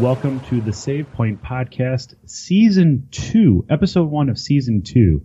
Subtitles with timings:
[0.00, 5.20] and welcome to the Save Point Podcast, Season 2, Episode 1 of Season 2.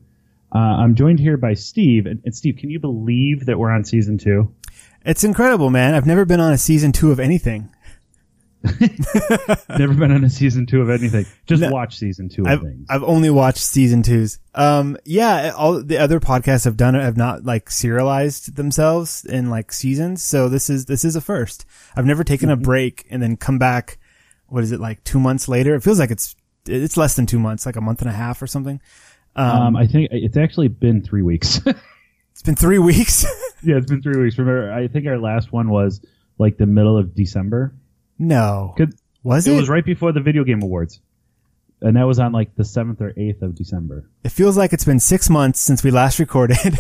[0.54, 2.06] Uh, I'm joined here by Steve.
[2.06, 4.54] And, and Steve, can you believe that we're on Season 2?
[5.06, 5.94] It's incredible, man.
[5.94, 7.70] I've never been on a Season 2 of anything.
[9.70, 11.26] Never been on a Season 2 of anything.
[11.46, 11.70] Just No.
[11.70, 12.88] watch Season 2 of I've, things.
[12.90, 14.40] I've only watched season twos.
[14.56, 19.72] Um, yeah, all the other podcasts I've done have not like serialized themselves in like
[19.72, 20.24] seasons.
[20.24, 21.64] So this is, this is a first.
[21.96, 22.62] I've never taken Mm-hmm.
[22.62, 24.00] a break and then come back.
[24.48, 25.76] What is it like two months later?
[25.76, 26.36] It feels like it's,
[26.68, 28.80] it's less than two months, like a month and a half or something.
[29.36, 31.60] Um, um, I think it's actually been three weeks.
[32.32, 33.24] it's been three weeks.
[33.64, 34.38] yeah, it's been three weeks.
[34.38, 36.00] Remember, I think our last one was
[36.38, 37.74] like the middle of December.
[38.20, 38.74] no.
[38.78, 39.58] Could, Was it it?
[39.58, 41.02] was right before the Video Game Awards.
[41.82, 44.10] And that was on like the 7th or 8th of December.
[44.24, 46.58] It feels like it's been six months since we last recorded.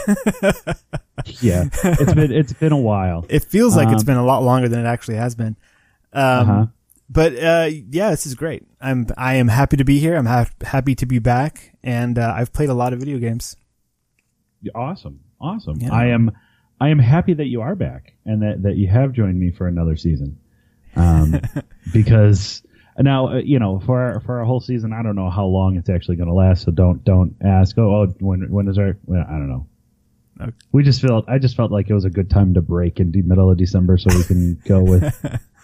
[1.40, 1.70] Yeah.
[1.84, 3.26] it's been, it's been a while.
[3.30, 5.56] it feels like it's been a lot longer than it actually has been.
[6.14, 6.66] Um, Uh-huh.
[7.10, 8.64] But uh, yeah, this is great.
[8.82, 10.16] I'm I am happy to be here.
[10.16, 13.56] I'm ha- happy to be back, and uh, I've played a lot of video games.
[14.74, 15.78] Awesome, awesome.
[15.80, 15.94] Yeah.
[15.94, 16.32] I am,
[16.82, 19.68] I am happy that you are back and that that you have joined me for
[19.68, 20.40] another season.
[20.96, 21.42] Um,
[21.94, 22.64] because
[22.98, 25.78] now uh, you know for our, for our whole season, I don't know how long
[25.78, 26.64] it's actually going to last.
[26.64, 27.78] So don't don't ask.
[27.78, 28.98] Oh, oh when when is our?
[29.06, 29.68] Well, I don't know.
[30.42, 30.52] Okay.
[30.72, 33.12] We just felt I just felt like it was a good time to break in
[33.12, 35.40] the middle of December so we can go with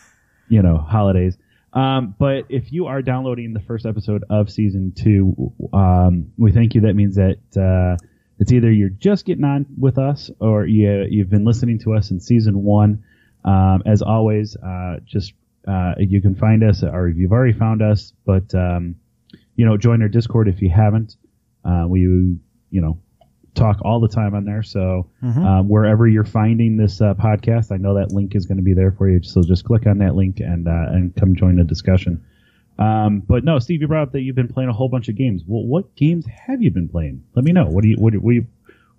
[0.52, 1.38] you know holidays.
[1.74, 6.76] Um, but if you are downloading the first episode of season two, um, we thank
[6.76, 6.82] you.
[6.82, 7.96] That means that uh,
[8.38, 12.12] it's either you're just getting on with us or you, you've been listening to us
[12.12, 13.04] in season one.
[13.46, 15.34] Um, as always, uh, just
[15.66, 18.96] uh, you can find us, or if you've already found us, but um,
[19.56, 21.16] you know, join our Discord if you haven't.
[21.64, 23.00] Uh, we, you know,
[23.54, 24.64] talk all the time on there.
[24.64, 28.64] So um, wherever you're finding this uh, podcast, I know that link is going to
[28.64, 29.22] be there for you.
[29.24, 32.24] So just click on that link and uh, and come join the discussion.
[32.80, 35.16] Um, but no, Steve, you brought up that you've been playing a whole bunch of
[35.16, 35.44] games.
[35.46, 37.24] Well, what games have you been playing?
[37.36, 37.66] Let me know.
[37.68, 38.48] What do you what, do- you,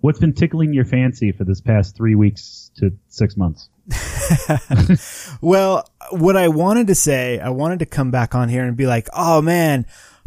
[0.01, 3.69] what's been tickling your fancy for this past three weeks to six months?
[5.41, 8.85] Well, what I wanted to say, I wanted to come back on here and be
[8.85, 9.85] like, "Oh man,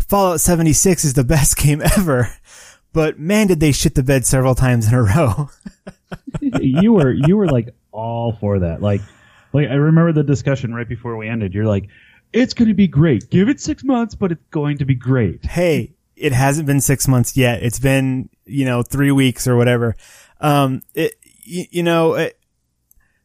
[0.08, 2.30] Fallout 76 is the best game ever."
[2.96, 5.50] But man, did they shit the bed several times in a row.
[6.40, 8.80] you were you were like all for that.
[8.80, 9.02] Like
[9.52, 11.52] like I remember the discussion right before we ended.
[11.52, 11.88] You're like,
[12.32, 13.28] it's going to be great.
[13.28, 15.44] Give it six months, but it's going to be great.
[15.44, 17.62] hey, it hasn't been six months yet.
[17.62, 19.94] It's been, you know, three weeks or whatever.
[20.40, 22.40] Um, it, you, you know, it,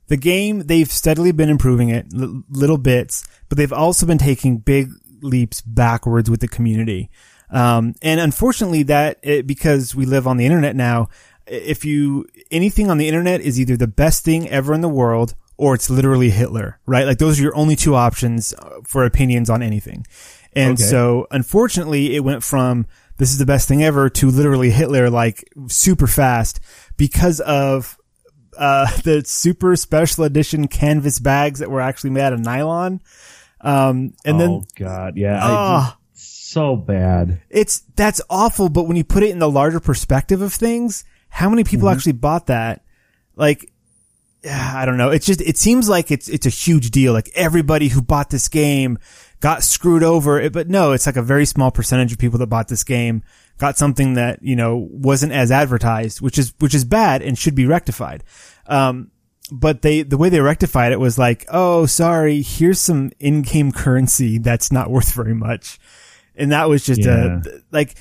[0.07, 4.57] the game, they've steadily been improving it, l- little bits, but they've also been taking
[4.57, 4.89] big
[5.21, 7.09] leaps backwards with the community.
[7.51, 11.09] Um, and unfortunately that, it, because we live on the internet now,
[11.47, 15.35] if you, anything on the internet is either the best thing ever in the world
[15.57, 17.05] or it's literally Hitler, right?
[17.05, 20.05] Like those are your only two options uh, for opinions on anything.
[20.53, 20.83] And Okay.
[20.83, 25.43] so unfortunately it went from this is the best thing ever to literally Hitler like
[25.67, 26.59] super fast
[26.97, 27.97] because of
[28.57, 33.01] uh, the super special edition canvas bags that were actually made out of nylon.
[33.61, 35.97] Um, and oh then, God, yeah, I ah, just,
[36.51, 37.41] so bad.
[37.49, 38.69] it's, that's awful.
[38.69, 42.13] But when you put it in the larger perspective of things, how many people actually
[42.13, 42.83] bought that?
[43.35, 43.71] Like,
[44.49, 45.09] I don't know.
[45.11, 47.13] It's just, it seems like it's, it's a huge deal.
[47.13, 48.97] Like everybody who bought this game
[49.39, 50.39] got screwed over.
[50.39, 53.23] It- But no, it's like a very small percentage of people that bought this game
[53.59, 57.53] got something that, you know, wasn't as advertised, which is, which is bad and should
[57.53, 58.23] be rectified.
[58.65, 59.11] Um,
[59.51, 64.39] but they, the way they rectified it was like, oh, sorry, here's some in-game currency
[64.39, 65.79] that's not worth very much.
[66.35, 67.39] And that was just Yeah.
[67.45, 67.95] a, like,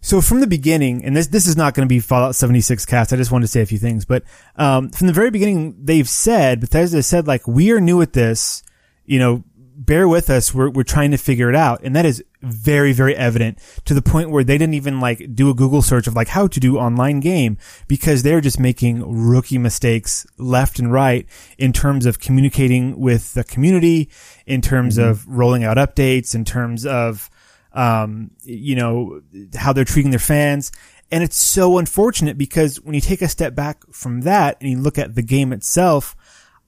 [0.00, 3.12] so from the beginning, and this this is not going to be Fallout 76 cast.
[3.12, 4.22] I just wanted to say a few things, but
[4.56, 8.62] um, from the very beginning, they've said Bethesda said like we are new at this.
[9.06, 10.52] You know, bear with us.
[10.54, 14.02] We're we're trying to figure it out, and that is very very evident to the
[14.02, 16.76] point where they didn't even like do a Google search of like how to do
[16.76, 17.56] online game
[17.88, 21.26] because they're just making rookie mistakes left and right
[21.56, 24.10] in terms of communicating with the community,
[24.46, 27.30] in terms of rolling out updates, in terms of
[27.74, 29.20] um, you know,
[29.54, 30.72] how they're treating their fans.
[31.10, 34.78] And it's so unfortunate because when you take a step back from that and you
[34.78, 36.16] look at the game itself,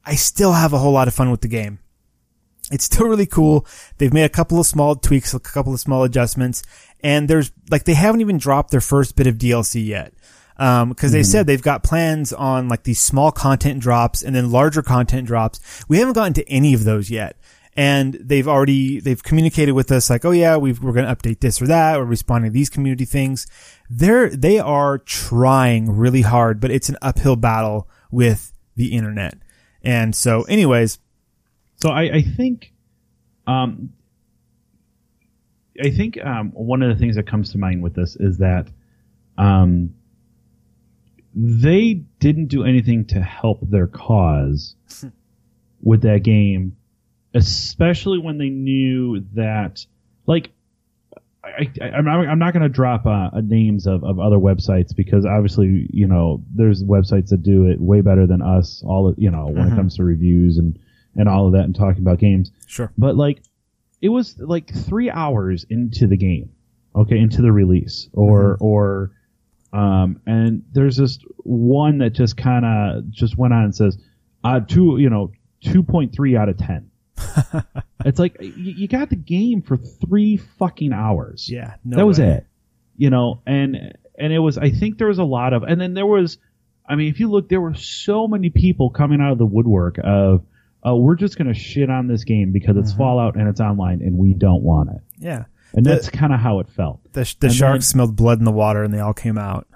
[0.05, 1.79] I still have a whole lot of fun with the game.
[2.71, 3.65] It's still really cool.
[3.99, 6.65] They've made a couple of small tweaks, a couple of small adjustments,
[7.01, 10.13] and there's like they haven't even dropped their first bit of DLC yet.
[10.59, 14.51] Um, cause they said they've got plans on like these small content drops and then
[14.51, 15.61] larger content drops.
[15.87, 17.37] We haven't gotten to any of those yet
[17.77, 21.41] and they've already they've communicated with us like oh yeah we've, we're going to update
[21.41, 23.47] this or that or responding to these community things.
[23.91, 29.39] They're they are trying really hard but it's an uphill battle with the internet.
[29.83, 30.99] And so anyways.
[31.77, 32.73] So I, I think,
[33.47, 33.93] um,
[35.83, 38.69] I think um, one of the things that comes to mind with this is that
[39.37, 39.95] um,
[41.35, 44.75] they didn't do anything to help their cause
[45.83, 46.77] with that game,
[47.37, 49.85] especially when they knew that,
[50.27, 50.51] like,
[51.45, 54.97] I, I, I'm not, I'm not going to drop uh, names of, of other websites
[54.97, 58.83] because obviously, you know, there's websites that do it way better than us.
[58.85, 60.79] All you know, when it comes to reviews and
[61.15, 62.51] and all of that and talking about games.
[62.67, 62.91] Sure.
[62.99, 63.43] But like,
[64.01, 66.51] it was like three hours into the game,
[66.95, 69.13] okay, into the release, or or,
[69.73, 73.99] um, and there's this one that just kind of just went on and says,
[74.43, 75.31] uh, two, you know,
[75.63, 76.91] two point three out of ten.
[78.05, 81.49] It's like you, you got the game for three fucking hours.
[81.51, 81.75] Yeah.
[81.85, 82.47] No that was it.
[82.97, 84.57] You know, and and it was.
[84.59, 86.39] I think there was a lot of, and then there was.
[86.89, 89.97] I mean, if you look, there were so many people coming out of the woodwork
[90.05, 90.45] of,
[90.87, 92.99] uh, we're just going to shit on this game because it's Mhm.
[92.99, 95.01] Fallout and it's online and we don't want it.
[95.19, 95.47] Yeah.
[95.75, 97.01] And The- that's kind of how it felt.
[97.13, 99.67] The, the sharks then- smelled blood in the water and they all came out.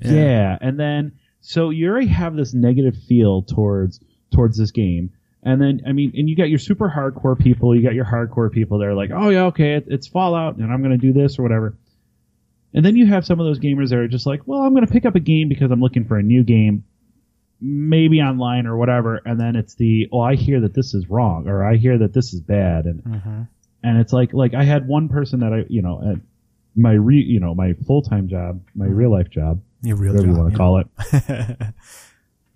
[0.00, 0.56] Yeah.
[0.60, 3.98] And then, so you already have this negative feel towards,
[4.32, 5.10] towards this game.
[5.44, 8.50] And then, I mean, and you got your super hardcore people, you got your hardcore
[8.50, 11.12] people that are like, oh yeah, okay, it, it's Fallout and I'm going to do
[11.12, 11.74] this or whatever.
[12.74, 14.86] And then you have some of those gamers that are just like, well, I'm going
[14.86, 16.84] to pick up a game because I'm looking for a new game,
[17.60, 19.20] maybe online or whatever.
[19.24, 22.12] And then it's the, oh, I hear that this is wrong or I hear that
[22.14, 22.84] this is bad.
[22.86, 23.42] And, Mm-hmm.
[23.82, 26.20] and it's like, like I had one person that I, you know, at
[26.76, 30.38] my re, you know, my full-time job, my real life job, You real whatever you
[30.38, 30.56] want to yeah.
[30.56, 31.74] call it.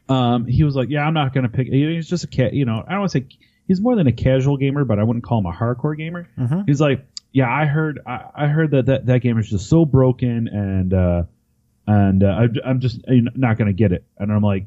[0.09, 2.65] Um, he was like, yeah, I'm not going to pick, he's just a cat, you
[2.65, 3.27] know, I don't want to say,
[3.67, 6.29] he's more than a casual gamer, but I wouldn't call him a hardcore gamer.
[6.39, 6.65] Mhm.
[6.69, 9.85] He's like, yeah, I heard, I, I heard that, that that game is just so
[9.85, 11.23] broken and, uh,
[11.89, 12.27] and, uh,
[12.65, 14.05] I, I'm just not going to get it.
[14.19, 14.67] And I'm like,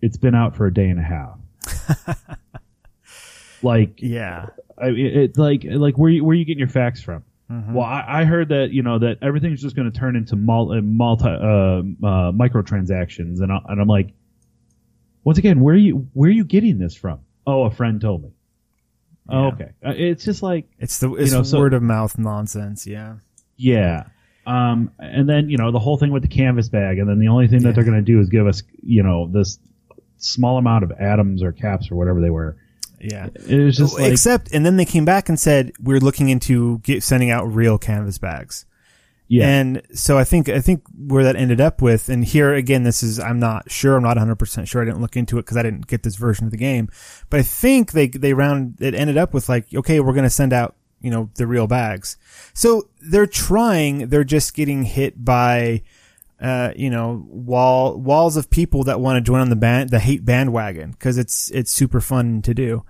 [0.00, 2.28] it's been out for a day and a half.
[3.62, 4.50] like, Yeah.
[4.80, 7.24] I, it, it's like, like where you, where you getting your facts from?
[7.50, 7.72] Mhm.
[7.72, 10.82] Well, I, I heard that you know that everything's just going to turn into multi,
[10.82, 11.82] multi uh, uh,
[12.30, 14.12] microtransactions, and I, and I'm like,
[15.24, 17.20] once again, where are you where are you getting this from?
[17.46, 18.30] Oh, a friend told me.
[19.28, 19.70] Oh, okay.
[19.84, 22.86] Uh, It's just like It's the it's know, so- word of mouth nonsense.
[22.86, 23.16] Yeah.
[23.56, 24.04] yeah.
[24.46, 27.28] Um, and then you know the whole thing with the canvas bag, and then the
[27.28, 27.72] only thing that Yeah.
[27.74, 29.58] they're going to do is give us you know this
[30.16, 32.56] small amount of atoms or caps or whatever they were.
[33.00, 33.28] Yeah.
[33.46, 36.78] It was just like Except, and then they came back and said we're looking into
[36.78, 38.64] get, sending out real canvas bags.
[39.28, 39.46] Yeah.
[39.46, 43.02] And so I think I think where that ended up with, and here again, this
[43.02, 43.96] is I'm not sure.
[43.96, 44.80] I'm not 100 percent sure.
[44.80, 46.88] I didn't look into it because I didn't get this version of the game.
[47.28, 50.54] But I think they they round it ended up with like, okay, we're to send
[50.54, 52.16] out you know the real bags.
[52.54, 54.08] So they're trying.
[54.08, 55.82] They're just getting hit by.
[56.40, 59.98] Uh, you know, wall walls of people that want to join on the band, the
[59.98, 62.84] hate bandwagon, because it's it's super fun to do.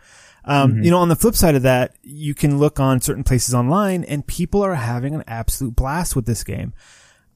[0.49, 3.55] Um, you know, on the flip side of that, you can look on certain places
[3.55, 6.73] online and people are having an absolute blast with this game.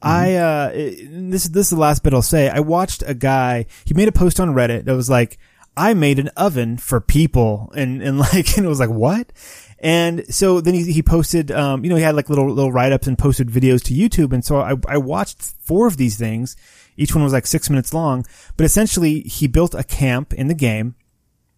[0.00, 2.48] I, uh, this, this is the last bit I'll say.
[2.48, 5.38] I watched a guy, he made a post on Reddit that was like,
[5.76, 9.30] I made an oven for people and, and like, and it was like, what?
[9.78, 13.06] And so then he, he posted, um, you know, he had like little, little write-ups
[13.06, 14.32] and posted videos to YouTube.
[14.32, 16.56] And so I, I watched four of these things.
[16.96, 18.24] Each one was like six minutes long,
[18.56, 20.94] but essentially he built a camp in the game.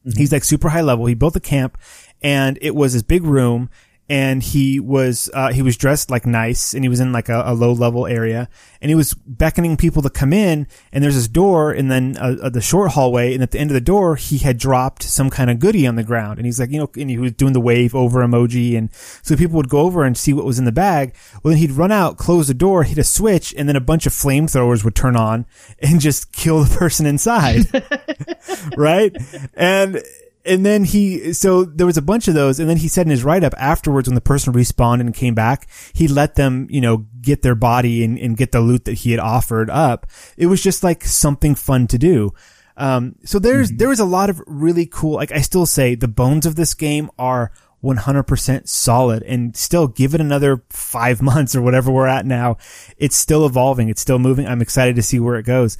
[0.05, 1.07] He's like super high level.
[1.07, 1.79] He built a camp
[2.23, 3.71] and it was this big room
[4.09, 7.43] and he was, uh, he was dressed like nice and he was in like a,
[7.47, 8.49] a low level area
[8.81, 12.37] and he was beckoning people to come in and there's this door and then uh,
[12.43, 15.31] uh, the short hallway and at the end of the door he had dropped some
[15.31, 17.53] kind of goodie on the ground and he's like, you know, and he was doing
[17.53, 18.93] the wave over emoji and
[19.23, 21.15] so people would go over and see what was in the bag.
[21.43, 24.07] Well, then he'd run out, close the door, hit a switch and then a bunch
[24.07, 25.47] of flamethrowers would turn on
[25.79, 27.65] and just kill the person inside
[28.77, 29.17] right?
[29.55, 30.03] And
[30.45, 33.11] and then he so there was a bunch of those, and then he said in
[33.11, 36.81] his write up afterwards when the person respawned and came back, he let them you
[36.81, 40.07] know get their body and, and get the loot that he had offered up.
[40.37, 42.33] It was just like something fun to do.
[42.77, 45.15] Um, so there's there was a lot of really cool.
[45.15, 47.53] Like I still say, the bones of this game are
[47.85, 52.57] 100% solid and still give it another five months or whatever we're at now.
[52.97, 53.89] It's still evolving.
[53.89, 54.47] It's still moving.
[54.47, 55.79] I'm excited to see where it goes.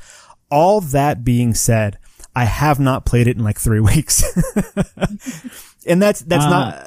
[0.51, 1.99] All that being said,
[2.37, 4.25] I have not played it in like three weeks.
[5.87, 6.87] and that's, that's Uh, not,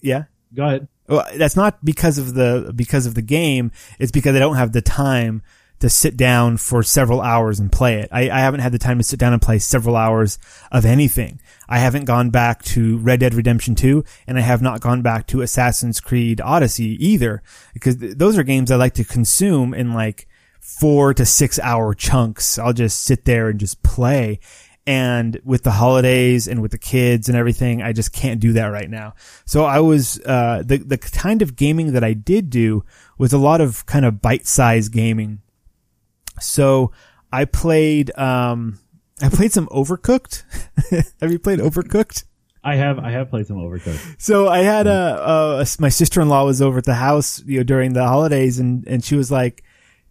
[0.00, 0.24] yeah.
[0.54, 0.88] Go ahead.
[1.08, 3.70] Well, that's not because of the because of the game.
[4.00, 5.42] It's because I don't have the time
[5.78, 8.08] to sit down for several hours and play it.
[8.10, 10.38] I, I haven't had the time to sit down and play several hours
[10.72, 11.38] of anything.
[11.68, 15.26] I haven't gone back to Red Dead Redemption 2 and I have not gone back
[15.28, 17.42] to Assassin's Creed Odyssey either
[17.74, 20.26] because th- those are games I like to consume in like
[20.60, 22.58] four to six hour chunks.
[22.58, 24.40] I'll just sit there and just play.
[24.86, 28.66] And with the holidays and with the kids and everything, I just can't do that
[28.66, 29.14] right now.
[29.44, 32.84] So I was, uh, the, the kind of gaming that I did do
[33.18, 35.40] was a lot of kind of bite-sized gaming.
[36.40, 36.92] So
[37.32, 38.78] I played, um,
[39.22, 40.44] I played some Overcooked.
[41.20, 42.24] Have you played Overcooked?
[42.66, 44.16] I have I have played some Overcooked.
[44.20, 47.58] So I had a, a my sister in law was over at the house, you
[47.58, 49.62] know, during the holidays, and and she was like,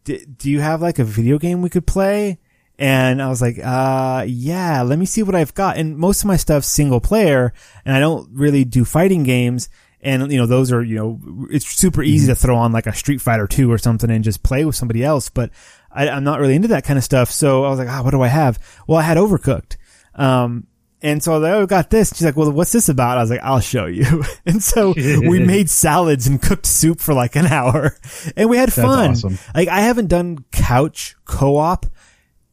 [0.05, 2.39] "Do you have like a video game we could play?"
[2.77, 5.77] And I was like, uh, yeah, let me see what I've got.
[5.77, 7.53] And most of my stuff's single player,
[7.85, 9.69] and I don't really do fighting games.
[10.01, 12.93] And, you know, those are, you know, it's super easy to throw on like a
[12.93, 15.29] Street Fighter 2 or something and just play with somebody else.
[15.29, 15.49] But
[15.91, 17.31] I, am not really into that kind of stuff.
[17.31, 18.59] So I was like, ah, what do I have?
[18.87, 19.77] Well, I had Overcooked.
[20.13, 20.67] Um,
[21.01, 22.09] and so I was like, oh, got this.
[22.09, 23.17] She's like, well, what's this about?
[23.17, 24.23] I was like, I'll show you.
[24.45, 27.95] and so we made salads and cooked soup for like an hour
[28.35, 29.11] and we had That's fun.
[29.11, 29.37] awesome.
[29.53, 31.85] Like I haven't done couch co-op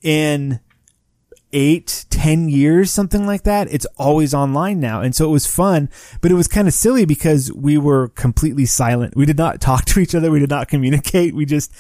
[0.03, 0.61] in
[1.53, 3.69] eight, ten years, something like that.
[3.71, 5.03] It's always online now.
[5.03, 5.91] And so it was fun,
[6.21, 9.17] but it was kind of silly because we were completely silent.
[9.17, 10.31] We did not talk to each other.
[10.31, 11.35] We did not communicate.
[11.35, 11.73] We just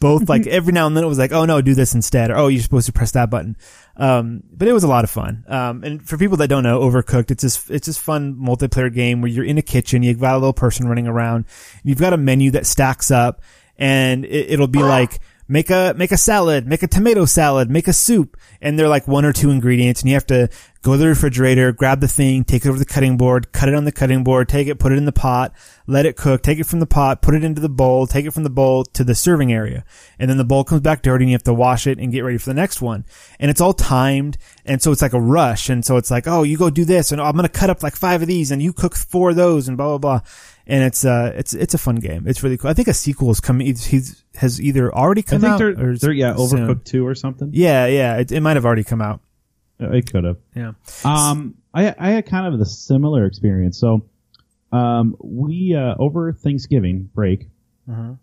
[0.00, 2.30] both like every now and then it was like, oh no, do this instead.
[2.30, 3.56] Or, oh, you're supposed to press that button.
[3.96, 5.44] Um, but it was a lot of fun.
[5.46, 9.20] Um, and for people that don't know, Overcooked, it's just, it's just fun multiplayer game
[9.20, 11.44] where you're in a kitchen, you've got a little person running around,
[11.84, 13.42] you've got a menu that stacks up
[13.76, 17.88] and it, it'll be like, make a make a salad, make a tomato salad, make
[17.88, 20.48] a soup, and they're like one or two ingredients, and you have to
[20.82, 23.74] go to the refrigerator, grab the thing, take it over the cutting board, cut it
[23.74, 25.52] on the cutting board, take it, put it in the pot,
[25.88, 28.30] let it cook, take it from the pot, put it into the bowl, take it
[28.30, 29.84] from the bowl to the serving area,
[30.20, 32.20] and then the bowl comes back dirty, and you have to wash it and get
[32.20, 33.04] ready for the next one,
[33.40, 36.44] and it's all timed, and so it's like a rush, and so it's like, oh,
[36.44, 38.62] you go do this, and oh, I'm gonna cut up like five of these, and
[38.62, 40.20] you cook four of those, and blah blah blah
[40.70, 42.26] and it's uh it's it's a fun game.
[42.26, 42.70] It's really cool.
[42.70, 43.66] I think a sequel is coming.
[43.66, 46.66] He's has either already come out they're, or they're yeah soon.
[46.66, 47.50] Overcooked two or something.
[47.52, 49.20] Yeah, yeah, it, it might have already come out.
[49.78, 50.36] It could have.
[50.54, 50.72] Yeah.
[51.04, 53.78] Um, I I had kind of the similar experience.
[53.78, 54.06] So,
[54.72, 57.48] um, we uh, over Thanksgiving break,
[57.90, 58.14] Uh-huh.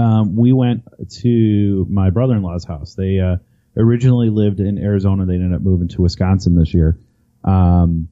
[0.00, 0.82] um, we went
[1.20, 2.94] to my brother-in-law's house.
[2.94, 3.36] They uh,
[3.76, 5.24] originally lived in Arizona.
[5.24, 6.98] They ended up moving to Wisconsin this year.
[7.44, 8.08] Um,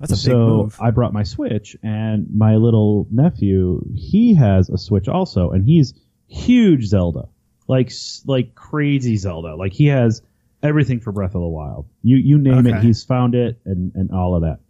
[0.00, 0.76] That's a so big move.
[0.80, 5.94] I brought my Switch, and my little nephew he has a Switch also, and he's
[6.28, 7.28] huge Zelda,
[7.66, 7.90] like
[8.26, 9.56] like crazy Zelda.
[9.56, 10.22] Like he has
[10.62, 11.86] everything for Breath of the Wild.
[12.02, 14.60] You you name it, he's found it, and and all of that.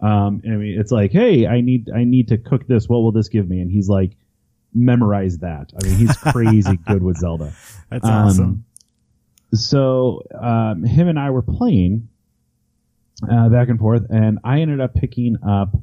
[0.00, 2.88] Um, I mean, it's like, hey, I need I need to cook this.
[2.88, 3.60] What will this give me?
[3.60, 4.12] And he's like,
[4.74, 5.72] memorize that.
[5.80, 7.52] I mean, he's crazy good with Zelda.
[7.90, 8.64] That's um, awesome.
[9.52, 12.08] So um, him and I were playing
[13.30, 15.74] uh, back and forth, and I ended up picking up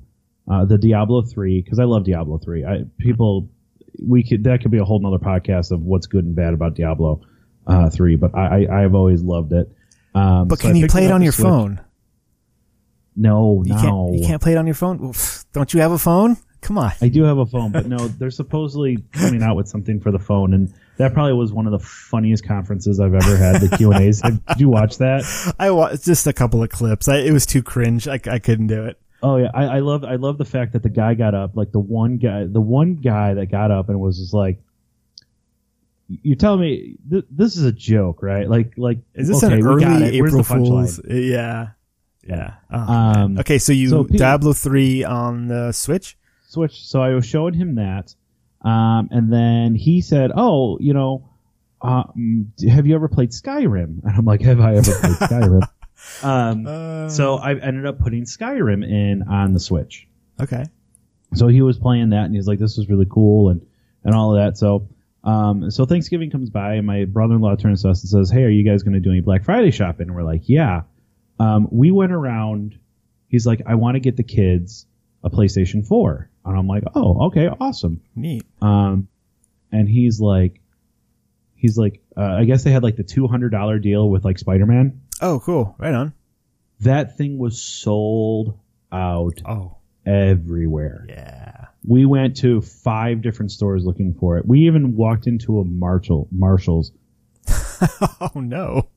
[0.50, 2.63] uh, the Diablo three because I love Diablo three.
[2.65, 3.50] I people
[4.06, 6.75] we could that could be a whole nother podcast of what's good and bad about
[6.75, 7.22] Diablo
[7.68, 9.72] uh, three, but I, I I've always loved it.
[10.13, 11.46] Um, But so I can you play it up on your Switch.
[11.46, 11.82] phone?
[13.15, 13.82] No, You no.
[13.82, 14.13] can't.
[14.22, 15.00] You can't play it on your phone.
[15.00, 16.38] Pff, Don't you have a phone?
[16.62, 16.92] Come on.
[17.01, 20.20] I do have a phone, but no, they're supposedly coming out with something for the
[20.20, 23.61] phone, and that probably was one of the funniest conferences I've ever had.
[23.61, 24.21] The Q and A's.
[24.21, 25.53] Did you watch that?
[25.59, 27.07] I watched just a couple of clips.
[27.07, 28.07] I, it was too cringe.
[28.07, 28.99] I, I couldn't do it.
[29.23, 31.71] Oh yeah, I, I love I love the fact that the guy got up, like
[31.71, 34.59] the one guy, the one guy that got up and was just like,
[36.07, 38.47] "You're telling me th- this is a joke, right?
[38.47, 40.43] Like, like Is this okay, an early April?
[40.43, 41.01] Fool's?
[41.07, 41.69] Yeah.
[42.27, 42.53] Yeah.
[42.71, 46.17] Oh, Um, okay, so you so Diablo three on the Switch.
[46.47, 46.85] Switch.
[46.85, 48.13] So I was showing him that,
[48.65, 51.29] um, and then he said, "Oh, you know,
[51.81, 55.62] um, have you ever played Skyrim?" And I'm like, "Have I ever played Skyrim?"
[56.24, 60.07] Um, Uh, so I ended up putting Skyrim in on the Switch.
[60.39, 60.65] okay.
[61.34, 63.65] so he was playing that and he's like this was really cool and
[64.03, 64.88] and all of that so
[65.24, 68.50] um so thanksgiving comes by and my brother-in-law turns to us and says hey are
[68.50, 70.81] you guys going to do any black friday shopping and we're like yeah
[71.39, 72.77] um we went around
[73.27, 74.86] he's like i want to get the kids
[75.24, 78.43] a playstation 4 and i'm like oh okay awesome Neat.
[78.61, 79.07] um
[79.71, 80.61] and he's like
[81.55, 85.39] he's like uh, i guess they had like the $200 deal with like spider-man Oh,
[85.39, 85.75] cool.
[85.77, 86.13] Right on.
[86.81, 88.59] that thing was sold
[88.91, 91.67] out Oh, everywhere yeah.
[91.87, 94.45] We went to five different stores looking for it.
[94.47, 96.91] We even walked into a Marshall, Marshalls.
[98.19, 98.89] oh no.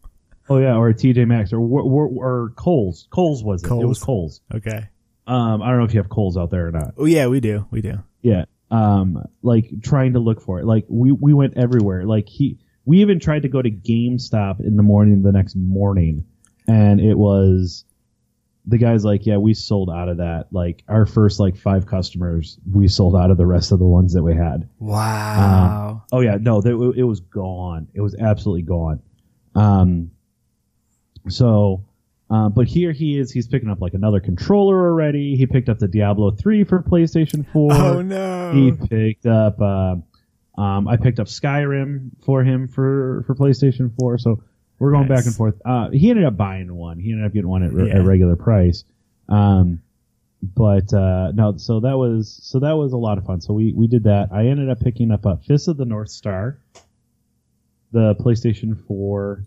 [0.48, 3.06] Oh yeah, or a TJ Maxx or or, or Kohl's.
[3.10, 3.70] Kohl's was it?
[3.70, 4.40] It was Kohl's.
[4.54, 4.88] Okay.
[5.28, 6.94] Um, I don't know if you have Kohl's out there or not.
[6.96, 7.66] Oh yeah, we do.
[7.70, 7.98] We do.
[8.22, 8.46] Yeah.
[8.70, 10.64] Um, like trying to look for it.
[10.64, 12.04] Like we we went everywhere.
[12.04, 16.24] Like he, we even tried to go to GameStop in the morning the next morning,
[16.66, 17.84] and it was.
[18.70, 20.48] The guy's like, yeah, we sold out of that.
[20.50, 24.12] Like our first like five customers, we sold out of the rest of the ones
[24.12, 24.68] that we had.
[24.78, 26.02] Wow.
[26.12, 27.88] Oh yeah, no, they, it was gone.
[27.94, 29.00] It was absolutely gone.
[29.54, 30.10] Um,
[31.28, 31.86] so
[32.30, 33.32] Uh, but here he is.
[33.32, 35.34] He's picking up like another controller already.
[35.36, 37.72] He picked up the Diablo 3 for PlayStation 4.
[37.72, 38.52] Oh no.
[38.52, 39.60] He picked up.
[39.60, 39.96] Uh,
[40.60, 44.18] um, I picked up Skyrim for him for for PlayStation 4.
[44.18, 44.42] So
[44.78, 45.18] we're going Nice.
[45.20, 45.54] back and forth.
[45.64, 46.98] Uh, he ended up buying one.
[46.98, 48.00] He ended up getting one at, re- Yeah.
[48.00, 48.84] at regular price.
[49.28, 49.80] Um,
[50.42, 53.40] but uh, no, so that was so that was a lot of fun.
[53.40, 54.28] So we we did that.
[54.32, 56.58] I ended up picking up a Fist of the North Star,
[57.92, 59.44] the PlayStation 4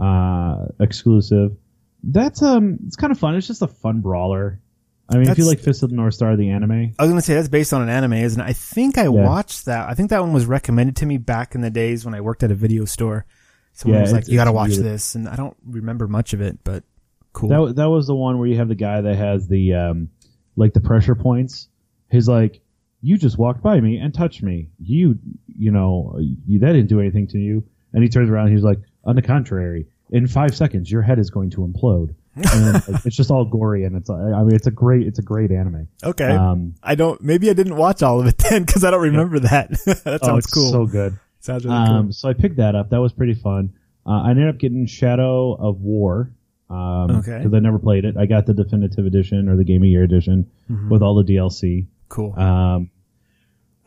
[0.00, 1.56] uh, exclusive.
[2.06, 3.34] That's um, it's kind of fun.
[3.36, 4.60] It's just a fun brawler.
[5.08, 7.10] I mean, if you That's- like Fist of the North Star, the anime, I was
[7.10, 8.44] gonna say that's based on an anime, isn't it?
[8.44, 9.88] I think I watched that.
[9.88, 12.42] I think that one was recommended to me back in the days when I worked
[12.42, 13.26] at a video store.
[13.72, 15.56] Someone Yeah, was like, it's- "You got to it's watch really- this," and I don't
[15.66, 16.84] remember much of it, but
[17.32, 17.48] cool.
[17.50, 20.08] that wa- that was the one where you have the guy that has the um,
[20.56, 21.68] like the pressure points.
[22.10, 22.60] He's like,
[23.02, 24.68] you just walked by me and touched me.
[24.78, 27.64] You, you know, you, that didn't do anything to you.
[27.92, 28.46] And he turns around.
[28.46, 32.14] and He's like, on the contrary, in five seconds, your head is going to implode.
[32.36, 34.10] And it's just all gory, and it's.
[34.10, 35.86] I mean, it's a great, it's a great anime.
[36.02, 37.20] okay, Um, I don't.
[37.22, 39.70] Maybe I didn't watch all of it then because I don't remember that.
[40.04, 40.70] that oh, sounds it's cool.
[40.72, 41.18] so good.
[41.40, 42.90] sounds really Um, so I picked that up.
[42.90, 43.74] That was pretty fun.
[44.06, 46.32] Uh, I ended up getting Shadow of War.
[46.70, 47.38] Um, Okay.
[47.38, 48.16] Because I never played it.
[48.16, 50.88] I got the definitive edition or the Game of Year edition Mhm.
[50.90, 51.86] with all the DLC.
[52.08, 52.32] cool.
[52.32, 52.42] cool.
[52.42, 52.90] Um,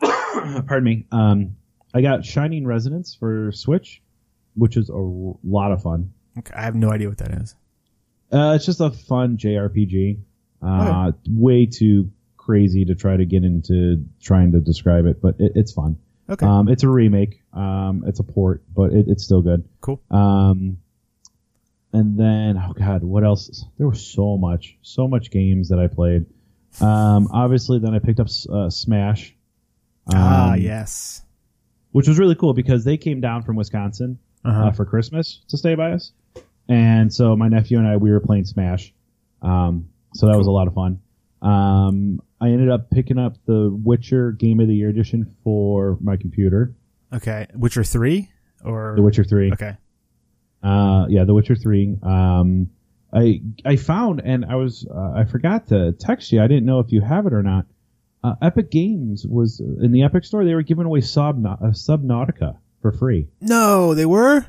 [0.00, 1.06] pardon me.
[1.12, 1.56] Um,
[1.92, 4.02] I got Shining Resonance for Switch,
[4.58, 6.12] which is a r- lot of fun.
[6.38, 7.54] okay, I have no idea what that is.
[8.32, 10.18] Uh, it's just a fun JRPG.
[10.60, 15.52] Uh, way too crazy to try to get into trying to describe it, but it,
[15.54, 15.96] it's fun.
[16.28, 17.42] Okay, Um, it's a remake.
[17.54, 19.66] Um, it's a port, but it, it's still good.
[19.80, 20.02] cool.
[20.10, 20.78] Um,
[21.92, 23.64] and then, oh god, what else?
[23.78, 26.26] There was so much, so much games that I played.
[26.82, 29.34] Um, obviously, then I picked up uh, Smash.
[30.12, 31.22] ah, um, yes.
[31.92, 34.18] which was really cool because they came down from Wisconsin
[34.48, 34.66] Uh-huh.
[34.68, 36.12] uh, for Christmas to stay by us,
[36.68, 38.92] and so my nephew and I we were playing Smash.
[39.42, 41.00] Um, so that was a lot of fun.
[41.42, 46.16] Um, I ended up picking up the Witcher Game of the Year edition for my
[46.16, 46.74] computer.
[47.12, 48.28] okay, Witcher three
[48.64, 49.52] or The Witcher Three.
[49.52, 49.76] Okay,
[50.62, 51.96] Uh, yeah, The Witcher Three.
[52.02, 52.70] Um,
[53.12, 56.42] I I found and I was uh, I forgot to text you.
[56.42, 57.66] I didn't know if you have it or not.
[58.24, 60.44] Uh, Epic Games was in the Epic Store.
[60.44, 63.28] They were giving away Subna- uh, Subnautica for free.
[63.40, 64.46] no, they were.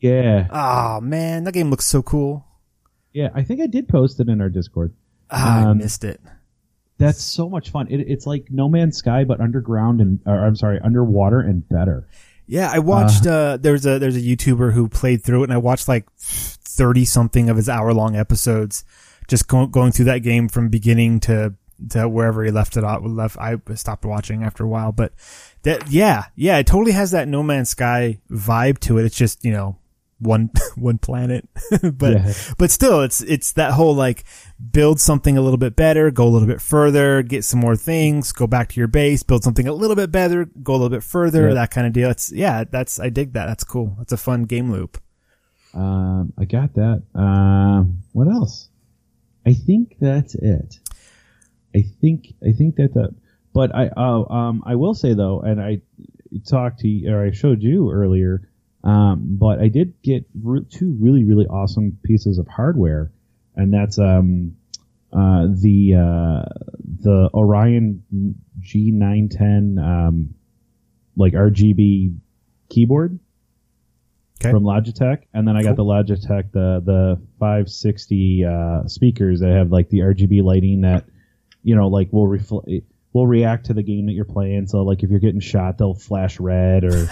[0.00, 2.46] Yeah, Oh man, that game looks so cool.
[3.12, 3.30] yeah.
[3.34, 4.92] I think I did post it in our Discord.
[5.30, 6.20] Ah, I Um, missed it.
[6.98, 7.86] That's so much fun.
[7.90, 12.06] It, it's like No Man's Sky, but underground and or, I'm sorry, underwater and better.
[12.46, 13.26] Yeah, I watched.
[13.26, 17.04] Uh, there's a there's a YouTuber who played through it, and I watched like thirty
[17.04, 18.84] something of his hour long episodes,
[19.28, 21.54] just go, going through that game from beginning to
[21.90, 23.02] to wherever he left it off.
[23.04, 25.12] Left, I stopped watching after a while, but
[25.62, 29.04] that yeah, yeah, it totally has that No Man's Sky vibe to it.
[29.04, 29.76] It's just you know
[30.20, 31.48] one one planet,
[31.92, 32.32] but Yeah.
[32.58, 34.24] but still, it's it's that whole like
[34.72, 38.32] build something a little bit better, go a little bit further, get some more things,
[38.32, 41.04] go back to your base, build something a little bit better, go a little bit
[41.04, 41.54] further, Yeah.
[41.54, 42.10] that kind of deal.
[42.10, 43.46] It's yeah, that's I dig that.
[43.46, 43.94] That's cool.
[43.98, 45.00] That's a fun game loop.
[45.74, 47.02] Um, I got that.
[47.14, 48.68] Um, what else?
[49.46, 50.78] I think that's it.
[51.78, 53.14] I think I think that it.
[53.52, 55.80] But I oh, um I will say though, and I
[56.46, 58.48] talked to or I showed you earlier.
[58.84, 63.10] Um, but I did get re- two really really awesome pieces of hardware,
[63.56, 64.56] and that's um
[65.12, 66.48] uh the uh
[67.02, 68.02] the Orion
[68.60, 70.34] G910 um
[71.16, 72.16] like RGB
[72.68, 73.18] keyboard
[74.40, 74.52] Okay.
[74.52, 79.72] from Logitech, and then I got the Logitech the the 560 uh, speakers that have
[79.72, 81.06] like the RGB lighting that
[81.62, 82.68] you know like will reflect
[83.14, 84.66] will react to the game that you're playing.
[84.66, 87.08] So like if you're getting shot, they'll flash red, or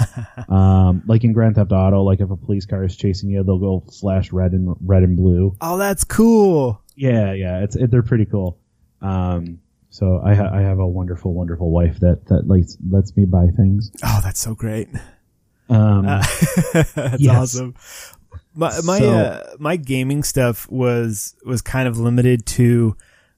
[0.55, 3.59] um, like in Grand Theft Auto, like if a police car is chasing you, they'll
[3.59, 5.57] go flash red and red and blue.
[5.61, 6.83] Oh, that's cool.
[6.95, 8.59] Yeah, yeah, it's it, they're pretty cool.
[9.01, 13.25] Um, so I ha- I have a wonderful wonderful wife that that lets lets me
[13.25, 13.91] buy things.
[14.05, 14.89] Oh, that's so great.
[15.69, 16.25] Um, Uh,
[16.95, 17.35] that's Yes.
[17.37, 17.75] awesome.
[18.55, 22.97] My my So- uh, my gaming stuff was was kind of limited to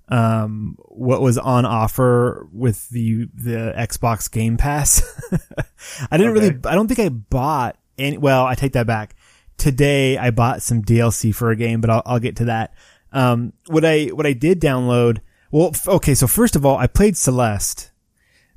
[0.08, 5.02] um what was on offer with the the Xbox Game Pass.
[6.10, 9.14] I didn't really I don't think I bought any well, I take that back.
[9.58, 12.72] Today I bought some DLC for a game, but I'll I'll get to that.
[13.12, 15.18] Um what I what I did download
[15.50, 17.90] well f- okay, so first of all, I played Celeste.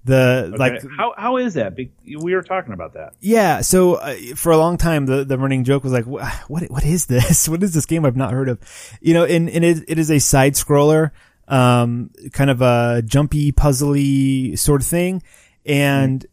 [0.04, 1.76] The like how how is that?
[1.76, 3.14] Be- We were talking about that.
[3.20, 6.84] yeah, so uh, for a long time, the, the running joke was like, "What what
[6.84, 7.48] is this?
[7.50, 8.60] What is this game I've not heard of?"
[9.00, 11.12] You know, and, and it, it is a side scroller,
[11.52, 15.22] um, kind of a jumpy, puzzly sort of thing,
[15.66, 16.26] and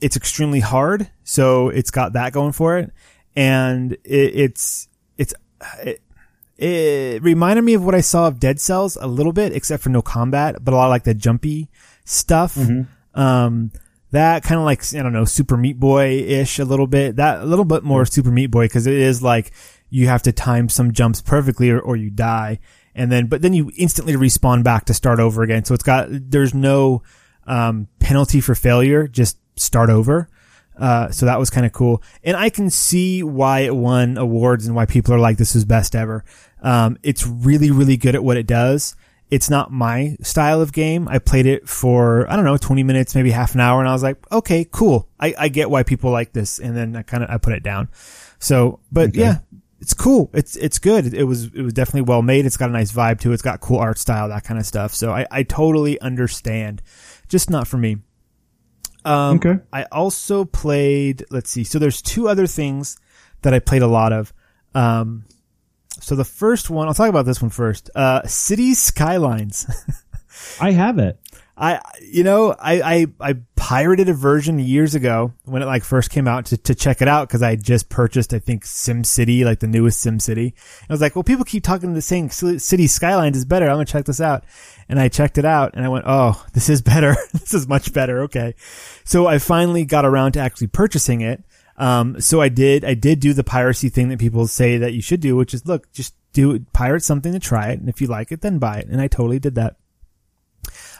[0.00, 1.10] it's extremely hard.
[1.24, 2.92] So it's got that going for it,
[3.34, 5.34] and it, it's it's
[5.82, 6.02] it,
[6.58, 9.88] it reminded me of what I saw of Dead Cells a little bit, except for
[9.88, 11.68] no combat, but a lot of like the jumpy
[12.04, 12.56] stuff.
[13.14, 13.72] Um,
[14.10, 17.16] that kind of like, I don't know, Super Meat Boy-ish a little bit.
[17.16, 19.52] That a little bit more Super Meat Boy because it is like
[19.88, 22.58] you have to time some jumps perfectly or, or you die.
[22.96, 25.64] And then, but then you instantly respawn back to start over again.
[25.64, 27.02] So it's got, there's no,
[27.46, 29.06] um, penalty for failure.
[29.06, 30.28] Just start over.
[30.78, 32.02] Uh, so that was kind of cool.
[32.24, 35.64] And I can see why it won awards and why people are like, this is
[35.64, 36.24] best ever.
[36.62, 38.96] Um, it's really, really good at what it does.
[39.30, 41.08] It's not my style of game.
[41.08, 43.80] I played it for, I don't know, 20 minutes, maybe half an hour.
[43.80, 45.08] And I was like, okay, cool.
[45.18, 46.58] I, I get why people like this.
[46.60, 47.88] And then I kind of, I put it down.
[48.38, 49.20] So, but Okay.
[49.20, 49.38] yeah,
[49.86, 50.30] it's cool.
[50.34, 51.14] It's, it's good.
[51.14, 52.44] It was, it was definitely well made.
[52.44, 53.34] It's got a nice vibe to it.
[53.34, 54.92] It's got cool art style, that kind of stuff.
[54.92, 56.82] So I, I totally understand.
[57.28, 57.98] Just not for me.
[59.04, 59.60] Um, Okay.
[59.72, 61.62] I also played, let's see.
[61.62, 62.98] So there's two other things
[63.42, 64.32] that I played a lot of.
[64.74, 65.24] Um,
[66.00, 67.88] so the first one, I'll talk about this one first.
[67.94, 69.68] Uh, Cities Skylines.
[70.60, 71.20] I have it.
[71.58, 76.10] I, you know, I, I, I pirated a version years ago when it like first
[76.10, 79.60] came out to, to check it out because I just purchased, I think, SimCity, like
[79.60, 80.52] the newest SimCity.
[80.88, 83.66] I was like, well, people keep talking the same City Skylines is better.
[83.66, 84.44] I'm gonna check this out.
[84.88, 87.16] And I checked it out and I went, oh, this is better.
[87.32, 88.24] this is much better.
[88.24, 88.54] Okay.
[89.04, 91.42] So I finally got around to actually purchasing it.
[91.78, 95.00] Um, so I did, I did do the piracy thing that people say that you
[95.00, 97.80] should do, which is look, just do pirate something to try it.
[97.80, 98.88] And if you like it, then buy it.
[98.88, 99.76] And I totally did that.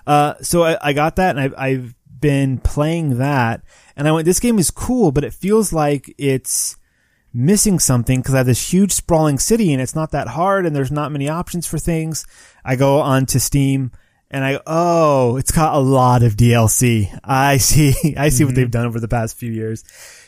[0.06, 3.62] Uh, so I, I got that and I've, I've been playing that
[3.96, 6.76] and I went, this game is cool, but it feels like it's
[7.32, 10.74] missing something because I have this huge sprawling city and it's not that hard and
[10.74, 12.26] there's not many options for things.
[12.64, 13.90] I go onto Steam
[14.30, 17.18] and I, oh, it's got a lot of DLC.
[17.24, 19.84] I see, I see what they've done over the past few years.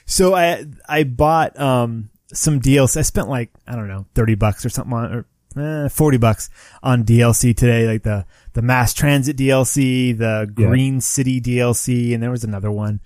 [0.06, 2.98] So I, I bought, um, some DLC.
[2.98, 6.50] I spent like, I don't know, 30 bucks or something on, or eh, 40 bucks
[6.82, 8.26] on DLC today, like the,
[8.58, 10.66] the mass transit DLC, the Yeah.
[10.66, 12.98] green city DLC, and there was another one.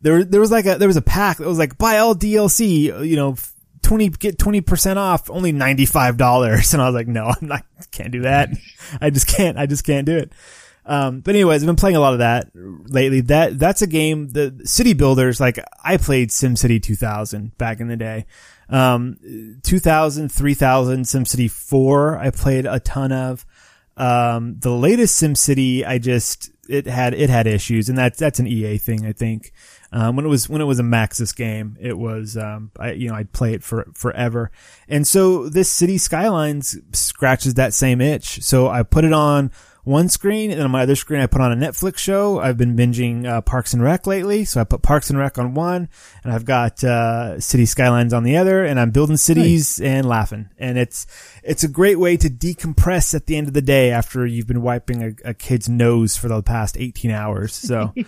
[0.00, 2.84] There, there was like a, there was a pack that was like, buy all DLC,
[3.06, 3.36] you know,
[3.82, 6.16] 20, get 20% off, only $95.
[6.72, 8.48] And I was like, no, I'm not, can't do that.
[8.98, 10.32] I just can't, I just can't do it.
[10.86, 13.20] Um, but anyways, I've been playing a lot of that lately.
[13.22, 17.96] That, that's a game, the city builders, like I played SimCity 2000 back in the
[17.98, 18.24] day.
[18.70, 19.18] Um,
[19.64, 23.44] 2000, 3000, SimCity 4, I played a ton of.
[23.96, 28.46] Um, the latest SimCity, I just, it had, it had issues and that's, that's an
[28.46, 29.52] EA thing, I think.
[29.92, 33.08] Um, when it was, when it was a Maxis game, it was, um, I, you
[33.08, 34.50] know, I'd play it for, forever.
[34.88, 38.42] And so this City Skylines scratches that same itch.
[38.42, 39.52] So I put it on
[39.84, 42.40] one screen and on my other screen I put on a Netflix show.
[42.40, 44.44] I've been binging, uh, Parks and Rec lately.
[44.44, 45.88] So I put Parks and Rec on one
[46.24, 50.48] and I've got, uh, City Skylines on the other and I'm building cities and laughing.
[50.58, 51.06] And it's,
[51.42, 54.62] it's a great way to decompress at the end of the day after you've been
[54.62, 57.54] wiping a, a kid's nose for the past 18 hours.
[57.54, 57.92] So.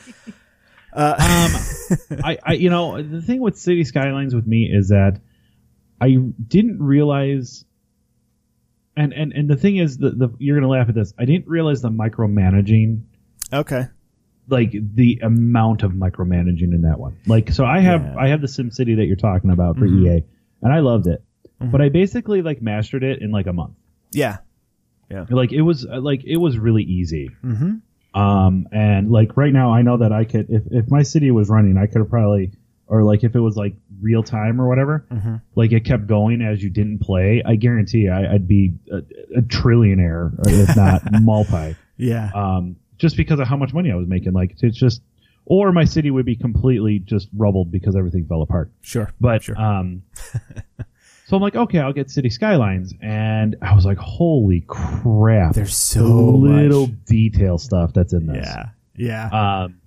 [0.96, 1.16] Um,
[2.24, 5.20] I, I, you know, the thing with City Skylines with me is that
[6.00, 6.16] I
[6.48, 7.65] didn't realize,
[8.96, 11.12] and and and the thing is, the, the you're gonna laugh at this.
[11.18, 13.02] I didn't realize the micromanaging,
[13.52, 13.86] Okay.
[14.48, 17.16] like the amount of micromanaging in that one.
[17.26, 18.16] Like, so I have Yeah.
[18.18, 20.06] I have the Sim City that you're talking about for Mhm.
[20.18, 20.24] EA,
[20.62, 21.22] and I loved it,
[21.60, 21.70] Mhm.
[21.70, 23.74] but I basically like mastered it in like a month.
[24.12, 24.38] Yeah.
[25.10, 25.26] Yeah.
[25.30, 27.30] Like it was like it was really easy.
[27.44, 28.20] Mm-hmm.
[28.20, 31.50] Um, and like right now, I know that I could, if, if my city was
[31.50, 32.50] running, I could have probably,
[32.86, 35.36] or like if it was like real time or whatever, Mm-hmm.
[35.54, 38.98] like it kept going as you didn't play, I guarantee I, I'd be a,
[39.38, 42.30] a trillionaire, if not multi, Yeah.
[42.34, 44.32] um, just because of how much money I was making.
[44.32, 45.02] Like it's just,
[45.44, 48.70] or my city would be completely just rubbled because everything fell apart.
[48.82, 49.12] Sure.
[49.20, 49.56] But, Sure.
[49.60, 50.02] um,
[51.26, 52.94] so I'm like, okay, I'll get City Skylines.
[53.00, 55.54] And I was like, holy crap.
[55.54, 57.04] There's so little much.
[57.06, 58.46] detail stuff that's in this.
[58.46, 58.68] Yeah.
[58.96, 59.62] Yeah.
[59.64, 59.80] Um,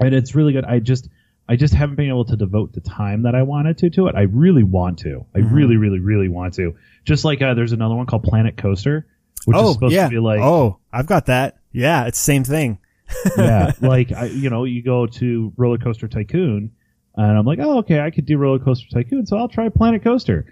[0.00, 0.64] and it's really good.
[0.64, 1.08] I just,
[1.52, 4.14] I just haven't been able to devote the time that I wanted to to it.
[4.14, 5.26] I really want to.
[5.34, 5.52] I Mhm.
[5.52, 6.74] really, really, really want to.
[7.04, 9.06] Just like uh, there's another one called Planet Coaster,
[9.44, 10.04] which is oh, supposed yeah.
[10.04, 11.58] to be like, oh, I've got that.
[11.72, 12.06] Yeah.
[12.06, 12.78] It's the same thing.
[13.36, 16.70] yeah, like I, you know, you go to Roller Coaster Tycoon,
[17.14, 20.02] and I'm like, oh, okay, I could do Roller Coaster Tycoon, so I'll try Planet
[20.02, 20.46] Coaster,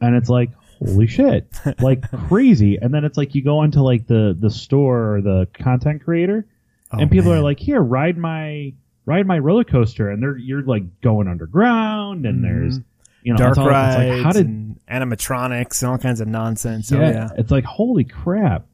[0.00, 1.48] and it's like, holy shit,
[1.80, 2.78] like crazy.
[2.80, 6.46] And then it's like you go into like the the store or the content creator,
[6.92, 7.40] Oh, and people man.
[7.40, 8.74] are like, here, ride my
[9.06, 12.42] ride my roller coaster, and they're you're like going underground, and Mhm.
[12.42, 12.80] there's
[13.22, 16.90] you know dark all- rides like, how did and animatronics and all kinds of nonsense.
[16.90, 17.28] yeah, Oh, yeah.
[17.38, 18.66] it's like holy crap.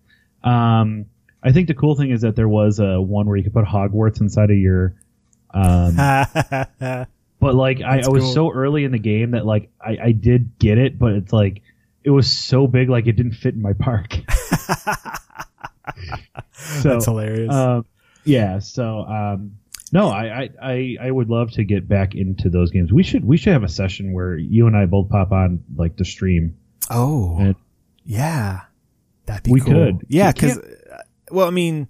[0.42, 1.06] Um,
[1.42, 3.64] I think the cool thing is that there was a one where you could put
[3.64, 4.94] Hogwarts inside of your.
[5.52, 5.96] Um,
[7.40, 8.32] but like I, I was cool.
[8.34, 11.62] so early in the game that like I, I did get it, but it's like
[12.04, 14.16] it was so big, like it didn't fit in my park.
[16.52, 17.52] so, That's hilarious.
[17.52, 17.84] um,
[18.24, 18.58] yeah.
[18.58, 19.52] So, um,
[19.92, 22.92] no, I, I, I, would love to get back into those games.
[22.92, 25.96] We should, we should have a session where you and I both pop on like
[25.96, 26.56] to stream.
[26.90, 27.56] oh, and-
[28.04, 28.62] yeah,
[29.26, 29.72] that'd be We cool.
[29.72, 30.06] could.
[30.08, 30.58] Yeah, because
[31.30, 31.88] well, I mean,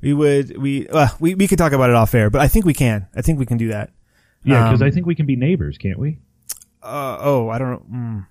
[0.00, 2.64] we would we uh, we we could talk about it off air, but I think
[2.66, 3.06] we can.
[3.14, 3.90] I think we can do that.
[4.44, 6.18] Yeah, because Um, I think we can be neighbors, can't we?
[6.82, 7.96] Uh, oh, I don't know.
[7.96, 8.26] Mm,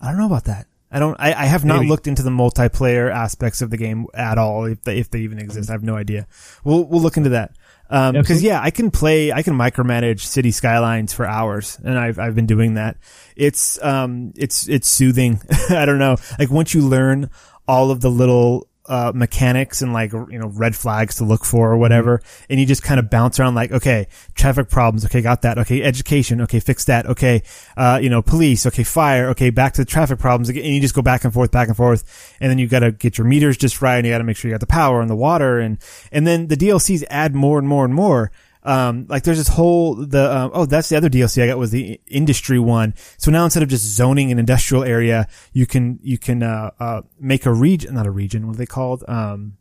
[0.00, 0.66] I don't know about that.
[0.92, 1.16] I don't.
[1.18, 1.88] I, I have not Maybe.
[1.88, 4.66] looked into the multiplayer aspects of the game at all.
[4.66, 6.26] If they, if they even exist, I have no idea.
[6.64, 7.52] We'll we'll look into that.
[7.90, 9.32] Um, because yeah, I can play.
[9.32, 12.96] I can micromanage city skylines for hours, and I've I've been doing that.
[13.36, 15.40] It's um it's it's soothing.
[15.70, 16.16] I don't know.
[16.38, 17.30] Like once you learn
[17.66, 21.70] all of the little uh, mechanics and like you know red flags to look for
[21.70, 25.42] or whatever, and you just kind of bounce around like okay, traffic problems, okay, got
[25.42, 27.42] that, okay, education, okay, fix that, okay,
[27.76, 30.80] uh, you know, police, okay, fire, okay, back to the traffic problems again, and you
[30.80, 33.26] just go back and forth, back and forth, and then you got to get your
[33.26, 35.16] meters just right, and you got to make sure you got the power and the
[35.16, 35.78] water, and
[36.10, 38.32] and then the DLCs add more and more and more.
[38.64, 41.70] Um, like there's this whole the um, oh that's the other DLC I got was
[41.70, 42.94] the industry one.
[43.16, 47.02] So now instead of just zoning an industrial area, you can you can uh, uh,
[47.18, 48.46] make a region, not a region.
[48.46, 49.04] What are they called?
[49.08, 49.56] Um,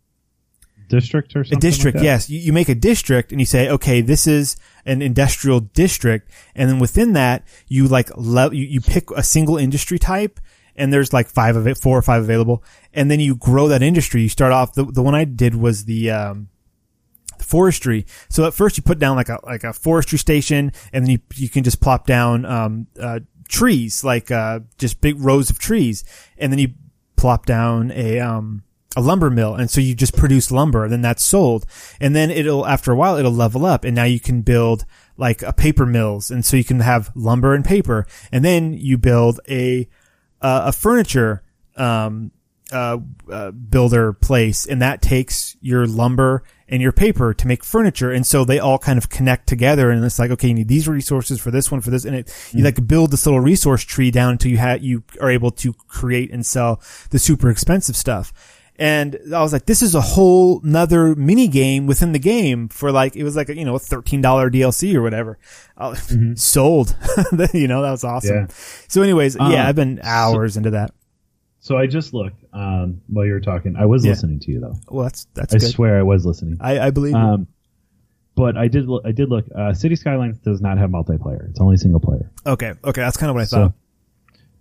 [0.89, 1.59] District or a something.
[1.59, 1.95] district.
[1.97, 4.55] like yes, you, you make a district and you say, okay, this is
[4.85, 9.57] an industrial district, and then within that you like le- you, you pick a single
[9.57, 10.39] industry type.
[10.77, 13.81] And there's like five of it, four or five available, and then you grow that
[13.81, 14.21] industry.
[14.21, 14.75] You start off.
[14.75, 16.49] The the one I did was the um,
[17.41, 18.05] forestry.
[18.29, 21.19] So at first you put down like a like a forestry station, and then you
[21.35, 26.03] you can just plop down um uh trees like uh just big rows of trees,
[26.37, 26.69] and then you
[27.15, 28.63] plop down a um
[28.95, 31.65] a lumber mill, and so you just produce lumber, and then that's sold,
[32.01, 34.85] and then it'll after a while it'll level up, and now you can build
[35.17, 38.97] like a paper mills, and so you can have lumber and paper, and then you
[38.97, 39.87] build a
[40.41, 41.43] uh, a furniture
[41.75, 42.31] um,
[42.71, 42.97] uh,
[43.31, 48.25] uh, builder place, and that takes your lumber and your paper to make furniture, and
[48.25, 51.39] so they all kind of connect together, and it's like, okay, you need these resources
[51.39, 54.31] for this one, for this, and it you like build this little resource tree down
[54.33, 58.33] until you have you are able to create and sell the super expensive stuff.
[58.79, 62.91] And I was like, this is a whole nother mini game within the game for
[62.91, 65.39] like, it was like, a, you know, a $13 DLC or whatever.
[65.75, 65.95] Uh,
[66.35, 66.95] Sold.
[67.55, 68.35] you know, that was awesome.
[68.35, 68.47] Yeah.
[68.87, 70.91] So anyways, Um, yeah, I've been hours into that.
[71.59, 73.75] So I just looked um, while you were talking.
[73.77, 74.11] I was Yeah.
[74.11, 74.73] listening to you though.
[74.89, 75.69] Well, that's, that's I good.
[75.69, 76.57] swear I was listening.
[76.59, 77.17] I, I believe you.
[77.19, 77.47] Um,
[78.35, 78.87] but I did.
[78.87, 79.45] Look, I did look.
[79.55, 81.49] Uh, City Skylines does not have multiplayer.
[81.49, 82.29] It's only single player.
[82.45, 82.73] Okay.
[82.83, 83.01] Okay.
[83.01, 83.73] That's kind of what I So, thought.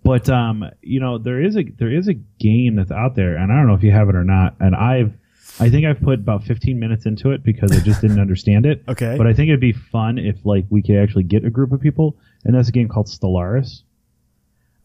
[0.02, 3.52] but um, you know, there is a there is a game that's out there, and
[3.52, 4.56] I don't know if you have it or not.
[4.60, 5.12] And I've,
[5.60, 8.82] I think I've put about 15 minutes into it because I just didn't understand it.
[8.88, 9.14] Okay.
[9.18, 11.80] But I think it'd be fun if like we could actually get a group of
[11.80, 13.82] people, and that's a game called Stellaris.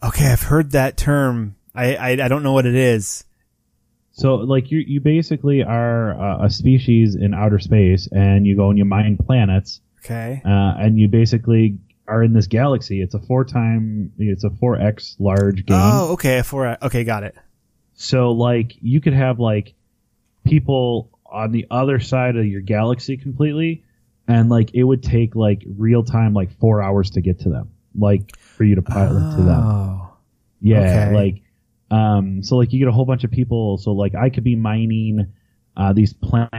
[0.04, 0.28] okay.
[0.32, 1.56] I've heard that term.
[1.74, 3.24] I, I, I don't know what it is.
[4.14, 8.70] So like you you basically are uh, a species in outer space, and you go
[8.70, 10.42] and you mine planets, Okay.
[10.46, 13.02] uh, and you basically are in this galaxy.
[13.02, 15.78] It's a four time, it's a four x large game.
[15.80, 16.42] Oh, okay.
[16.42, 17.06] For, okay.
[17.06, 17.36] Got it.
[17.94, 19.74] So like you could have like
[20.44, 23.86] people on the other side of your galaxy completely,
[24.28, 27.70] and like it would take like real time like four hours to get to them,
[27.98, 29.62] like for you to pilot to them.
[29.64, 30.14] Oh.
[30.60, 31.16] Yeah, Okay.
[31.16, 31.42] like
[31.92, 33.78] um, so like you get a whole bunch of people.
[33.78, 35.32] So like I could be mining
[35.78, 36.56] uh, these planets,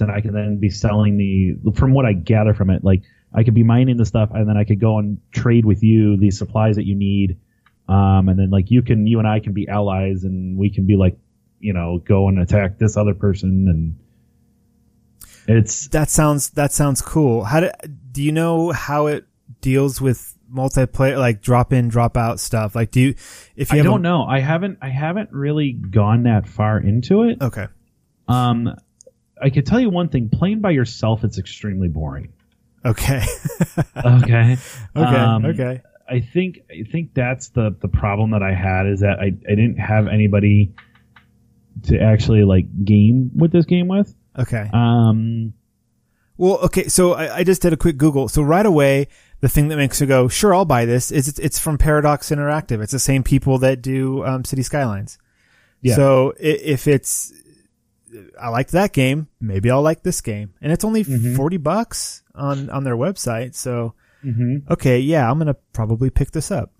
[0.00, 1.72] and I could then be selling the.
[1.72, 4.56] From what I gather from it, like I could be mining the stuff, and then
[4.56, 7.38] I could go and trade with you the supplies that you need.
[7.88, 10.86] Um, and then like you can, you and I can be allies, and we can
[10.86, 11.18] be like,
[11.58, 13.98] you know, go and attack this other person, and
[15.48, 17.44] it's That sounds, that sounds cool.
[17.44, 17.70] How do,
[18.12, 19.24] do you know how it
[19.60, 22.74] deals with multiplayer, like drop in, drop out stuff?
[22.74, 23.14] Like, do you,
[23.56, 24.24] if you I don't know.
[24.24, 27.40] I haven't I haven't really gone that far into it.
[27.40, 27.66] Okay.
[28.28, 28.74] Um,
[29.42, 32.32] I could tell you one thing: playing by yourself, it's extremely boring.
[32.84, 33.22] Okay.
[33.96, 34.56] Okay.
[34.96, 35.16] okay.
[35.16, 35.82] Um, okay.
[36.08, 39.54] I think I think that's the the problem that I had is that I I
[39.54, 40.74] didn't have anybody
[41.84, 44.14] to actually like game with this game with.
[44.38, 44.68] Okay.
[44.72, 45.52] Um,
[46.36, 46.88] Well, okay.
[46.88, 48.28] So I, I just did a quick Google.
[48.28, 49.08] So right away,
[49.40, 52.30] the thing that makes you go, sure, I'll buy this is it's, it's from Paradox
[52.30, 52.82] Interactive.
[52.82, 55.18] It's the same people that do, um, City Skylines.
[55.82, 55.94] Yeah.
[55.96, 57.32] So if it's,
[58.40, 60.52] I liked that game, maybe I'll like this game.
[60.60, 61.36] And it's only Mhm.
[61.36, 63.54] 40 bucks on, on their website.
[63.54, 64.68] So, mhm.
[64.70, 64.98] okay.
[64.98, 65.30] Yeah.
[65.30, 66.72] I'm going to probably pick this up.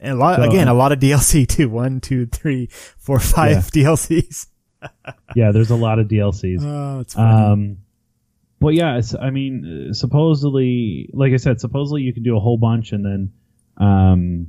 [0.00, 1.68] And a lot, So, again, uh, a lot of DLC too.
[1.70, 2.66] One, two, three,
[2.98, 4.48] four, five DLCs.
[5.36, 6.58] yeah, there's a lot of DLCs.
[6.62, 7.42] Oh, it's funny.
[7.52, 7.76] Um,
[8.62, 12.40] but yeah, it's, I mean, uh, supposedly, like I said, supposedly you can do a
[12.40, 13.32] whole bunch, and then,
[13.76, 14.46] um,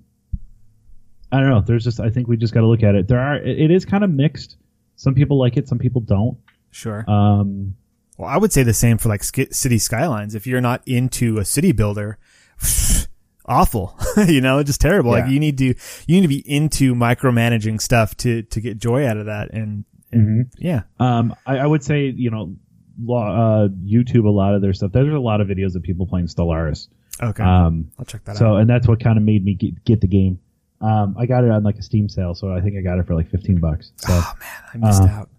[1.31, 1.61] I don't know.
[1.61, 3.07] There's just I think we just got to look at it.
[3.07, 4.57] There are it, it is kind of mixed.
[4.97, 6.37] Some people like it, some people don't.
[6.69, 7.09] Sure.
[7.09, 7.75] Um,
[8.17, 10.35] well, I would say the same for like sk- city skylines.
[10.35, 12.19] If you're not into a city builder,
[13.47, 13.97] awful.
[14.27, 15.11] you know, just terrible.
[15.17, 15.23] Yeah.
[15.23, 15.75] Like you need to you
[16.07, 19.51] need to be into micromanaging stuff to to get joy out of that.
[19.51, 22.57] And, and yeah, um, I, I would say you know, lo-
[23.01, 24.91] uh, YouTube a lot of their stuff.
[24.91, 26.87] There's a lot of videos of people playing Stellaris.
[27.21, 28.61] okay, Um, I'll check that so out.
[28.61, 30.39] and that's what kind of made me get, get the game.
[30.81, 33.07] Um, I got it on like a Steam sale, so I think I got it
[33.07, 33.91] for like 15 bucks.
[33.97, 35.29] So, Oh man, I missed uh, out.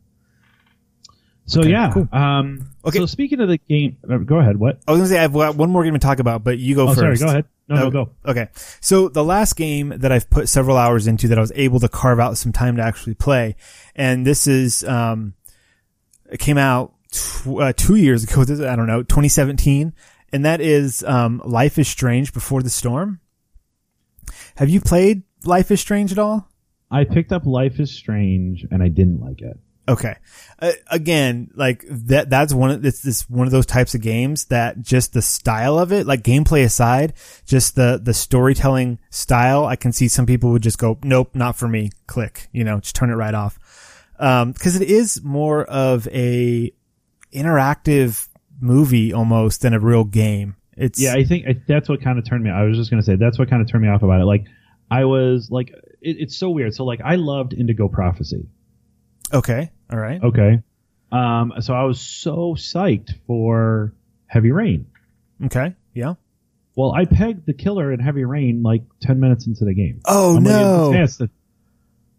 [1.47, 1.91] so okay, yeah.
[1.93, 2.09] cool.
[2.13, 2.99] Um, Okay.
[2.99, 4.59] So speaking of the game, uh, go ahead.
[4.59, 4.81] What?
[4.87, 6.85] I was gonna say I've got one more game to talk about, but you go
[6.85, 6.99] Oh, first.
[6.99, 7.17] sorry.
[7.19, 7.45] Go ahead.
[7.69, 8.11] No, no, go.
[8.27, 8.49] Okay.
[8.81, 11.89] So the last game that I've put several hours into that I was able to
[11.89, 13.57] carve out some time to actually play,
[13.97, 15.33] and this is, um,
[16.31, 18.43] it came out tw- uh, two years ago.
[18.43, 19.93] I don't know, 2017,
[20.33, 23.21] and that is, um, Life is Strange Before the Storm.
[24.57, 26.49] Have you played Life is Strange at all?
[26.91, 29.59] I picked up Life is Strange and I didn't like it.
[29.87, 30.17] Okay.
[30.61, 34.47] Uh, again, like that, that's one of, it's this one of those types of games
[34.47, 37.13] that just the style of it, like gameplay aside,
[37.45, 41.57] just the, the storytelling style, I can see some people would just go, nope, not
[41.57, 41.91] for me.
[42.07, 43.59] Click, you know, just turn it right off.
[44.19, 46.73] Um, cause it is more of a
[47.35, 48.29] interactive
[48.61, 50.57] movie almost than a real game.
[50.77, 52.51] It's, Yeah, I think I, that's what kind of turned me.
[52.51, 54.25] I was just gonna say that's what kind of turned me off about it.
[54.25, 54.45] Like,
[54.91, 55.69] I was like,
[56.01, 56.75] it, it's so weird.
[56.75, 58.47] So like, I loved Indigo Prophecy.
[59.33, 59.71] okay.
[59.93, 60.23] All right.
[60.23, 60.61] Okay.
[61.13, 61.53] Um.
[61.61, 63.95] So I was so psyched for
[64.27, 64.87] Heavy Rain.
[65.45, 65.75] Okay.
[65.93, 66.15] Yeah.
[66.75, 70.01] Well, I pegged the killer in Heavy Rain like ten minutes into the game.
[70.07, 70.93] Oh I'm like, no.
[70.93, 71.31] has to-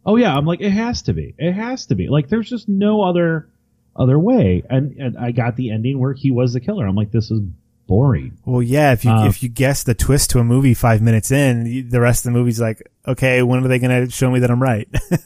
[0.06, 1.34] oh yeah, I'm like, it has to be.
[1.38, 2.08] It has to be.
[2.08, 3.50] Like, there's just no other
[3.96, 4.64] other way.
[4.70, 6.86] And and I got the ending where he was the killer.
[6.86, 7.42] I'm like, this is
[7.88, 8.38] boring.
[8.46, 8.94] Well, yeah.
[8.94, 12.02] If you Um, if you guess the twist to a movie five minutes in, the
[12.02, 14.62] rest of the movie's like, okay, when are they going to show me that I'm
[14.62, 14.88] right?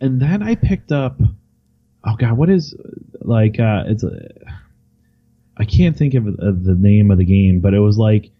[0.00, 1.20] and then I picked up.
[2.04, 2.74] Oh God, what is
[3.20, 3.60] like?
[3.60, 4.28] uh It's a.
[5.56, 8.30] I can't think of, of the name of the game, but it was like,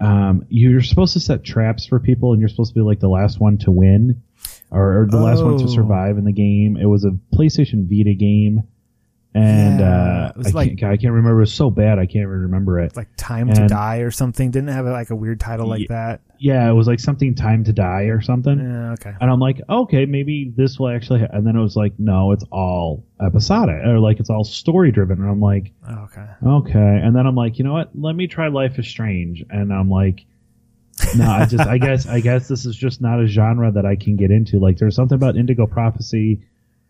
[0.00, 3.08] um, you're supposed to set traps for people, and you're supposed to be like the
[3.08, 4.22] last one to win,
[4.70, 6.76] or, or the last one to survive in the game.
[6.76, 8.62] It was a PlayStation Vita game,
[9.34, 11.38] and Yeah, uh, it was I, like- can't, I can't remember.
[11.38, 12.96] It was so bad, I can't even remember it.
[12.96, 14.50] like Time to Die or something.
[14.50, 16.20] Didn't have like a weird title like that.
[16.40, 18.58] Yeah, it was like something Time to Die or something.
[18.58, 18.92] Yeah.
[18.92, 19.12] Okay.
[19.20, 21.20] And I'm like, okay, maybe this will actually.
[21.20, 21.26] Ha-.
[21.32, 25.20] And then it was like, no, it's all episodic, or like it's all story driven.
[25.20, 26.26] And I'm like, Oh, okay.
[26.46, 27.00] okay.
[27.02, 27.90] And then I'm like, you know what?
[27.94, 29.44] Let me try Life is Strange.
[29.50, 30.24] And I'm like,
[31.16, 33.96] no, I just, I guess, I guess this is just not a genre that I
[33.96, 34.58] can get into.
[34.58, 36.40] Like, there's something about Indigo Prophecy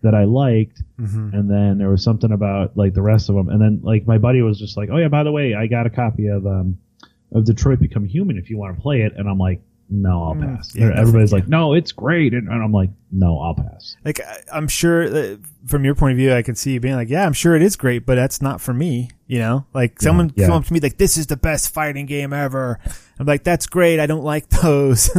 [0.02, 3.48] that I liked, hmm and then there was something about like the rest of them.
[3.48, 5.86] And then like my buddy was just like, oh yeah, by the way, I got
[5.86, 6.78] a copy of um
[7.32, 9.12] of Detroit Become Human if you want to play it.
[9.16, 10.72] And I'm like, no, I'll Mm, pass.
[10.74, 13.96] yeah, Everybody's like, no, it's great, and, and I'm like, no, I'll pass.
[14.04, 14.20] Like
[14.52, 17.26] I'm sure that from your point of view, I can see you being like, yeah,
[17.26, 19.10] I'm sure it is great, but that's not for me.
[19.26, 20.46] You know, like someone yeah.
[20.46, 22.78] come up to me like, this is the best fighting game ever.
[23.18, 23.98] I'm like, that's great.
[24.00, 25.10] I don't like those.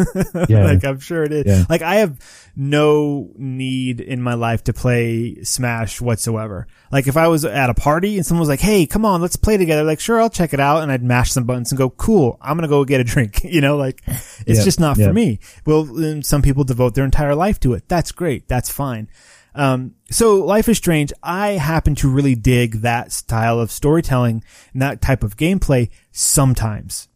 [0.48, 0.64] Yeah.
[0.64, 1.44] like I'm sure it is.
[1.46, 1.66] Yeah.
[1.70, 2.20] Like I have
[2.56, 6.68] no need in my life to play Smash whatsoever.
[6.92, 9.36] Like if I was at a party and someone was like, Hey, come on, let's
[9.36, 9.84] play together.
[9.84, 10.82] Like, sure, I'll check it out.
[10.84, 12.38] And I'd mash some buttons and go, cool.
[12.42, 13.42] I'm going to go get a drink.
[13.50, 14.64] You know, like it's Yeah.
[14.64, 15.40] just not for me.
[15.66, 17.88] Well, some people devote their entire life to it.
[17.90, 18.48] That's great.
[18.48, 19.10] That's fine.
[19.56, 24.82] Um, so Life is Strange, I happen to really dig that style of storytelling and
[24.82, 27.08] that type of gameplay sometimes.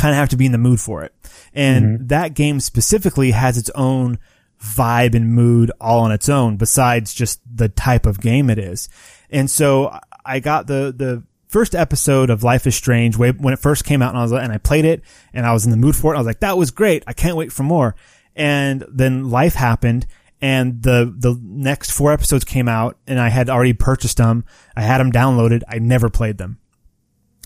[0.00, 1.14] Kind of have to be in the mood for it.
[1.52, 2.06] And mm-hmm.
[2.06, 4.18] that game specifically has its own
[4.58, 8.88] vibe and mood all on its own besides just the type of game it is.
[9.28, 9.94] And so
[10.24, 14.00] I got the, the first episode of Life is Strange way, when it first came
[14.00, 15.02] out and I was, and I played it
[15.34, 16.16] and I was in the mood for it.
[16.16, 17.04] I was like, that was great.
[17.06, 17.94] I can't wait for more.
[18.34, 20.06] And then life happened
[20.40, 24.46] and the, the next four episodes came out and I had already purchased them.
[24.74, 25.62] I had them downloaded.
[25.68, 26.58] I never played them.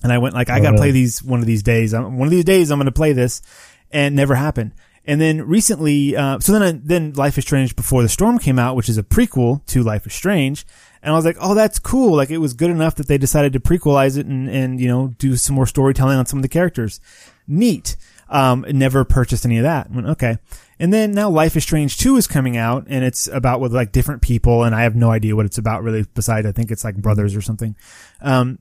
[0.04, 0.78] And I went like, I Oh, gotta really?
[0.78, 1.92] play these one of these days.
[1.94, 3.42] I'm, one of these days I'm gonna play this,
[3.90, 4.72] and never happened.
[5.06, 8.58] And then recently, uh, so then I, then Life is Strange Before the Storm came
[8.58, 10.64] out, which is a prequel to Life is Strange,
[11.02, 12.16] and I was like, oh, that's cool.
[12.16, 15.08] Like it was good enough that they decided to prequelize it and and you know
[15.18, 17.00] do some more storytelling on some of the characters.
[17.48, 17.96] Neat.
[18.30, 19.88] Um, never purchased any of that.
[19.90, 20.38] I went, okay.
[20.80, 23.92] And then now Life is Strange 2 is coming out and it's about with like
[23.92, 26.82] different people and I have no idea what it's about really besides I think it's
[26.84, 27.76] like brothers or something.
[28.22, 28.58] Um,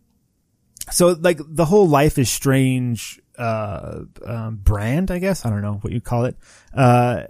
[0.92, 5.76] so like the whole life is strange uh um, brand i guess i don't know
[5.82, 6.38] what you call it
[6.76, 7.24] uh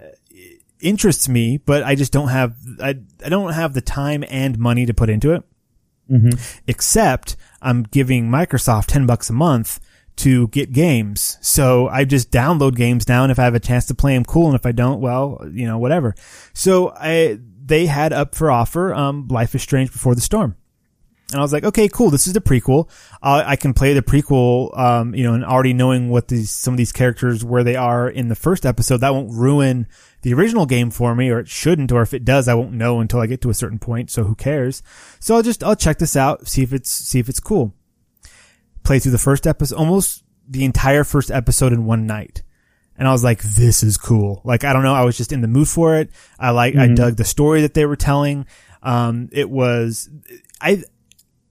[0.80, 2.90] interests me but i just don't have i
[3.24, 5.42] i don't have the time and money to put into it
[6.10, 6.38] Mm-hmm.
[6.66, 9.80] except i'm giving microsoft 10 bucks a month
[10.16, 11.38] to get games.
[11.40, 14.24] So I just download games now and if I have a chance to play them,
[14.24, 14.46] cool.
[14.46, 16.14] And if I don't, well, you know, whatever.
[16.52, 20.54] So I, they had up for offer, um, Life is Strange Before the Storm.
[21.34, 22.10] And I was like, okay, cool.
[22.10, 22.88] This is the prequel.
[23.20, 26.74] Uh, I can play the prequel, um, you know, and already knowing what these, some
[26.74, 29.88] of these characters, where they are in the first episode, that won't ruin
[30.22, 33.00] the original game for me, or it shouldn't, or if it does, I won't know
[33.00, 34.12] until I get to a certain point.
[34.12, 34.80] So who cares?
[35.18, 37.74] So I'll just, I'll check this out, see if it's, see if it's cool.
[38.84, 42.44] Play through the first episode, almost the entire first episode in one night.
[42.96, 44.40] And I was like, this is cool.
[44.44, 44.94] Like, I don't know.
[44.94, 46.10] I was just in the mood for it.
[46.38, 46.92] I like, mm-hmm.
[46.92, 48.46] I dug the story that they were telling.
[48.84, 50.08] Um, it was,
[50.60, 50.84] I,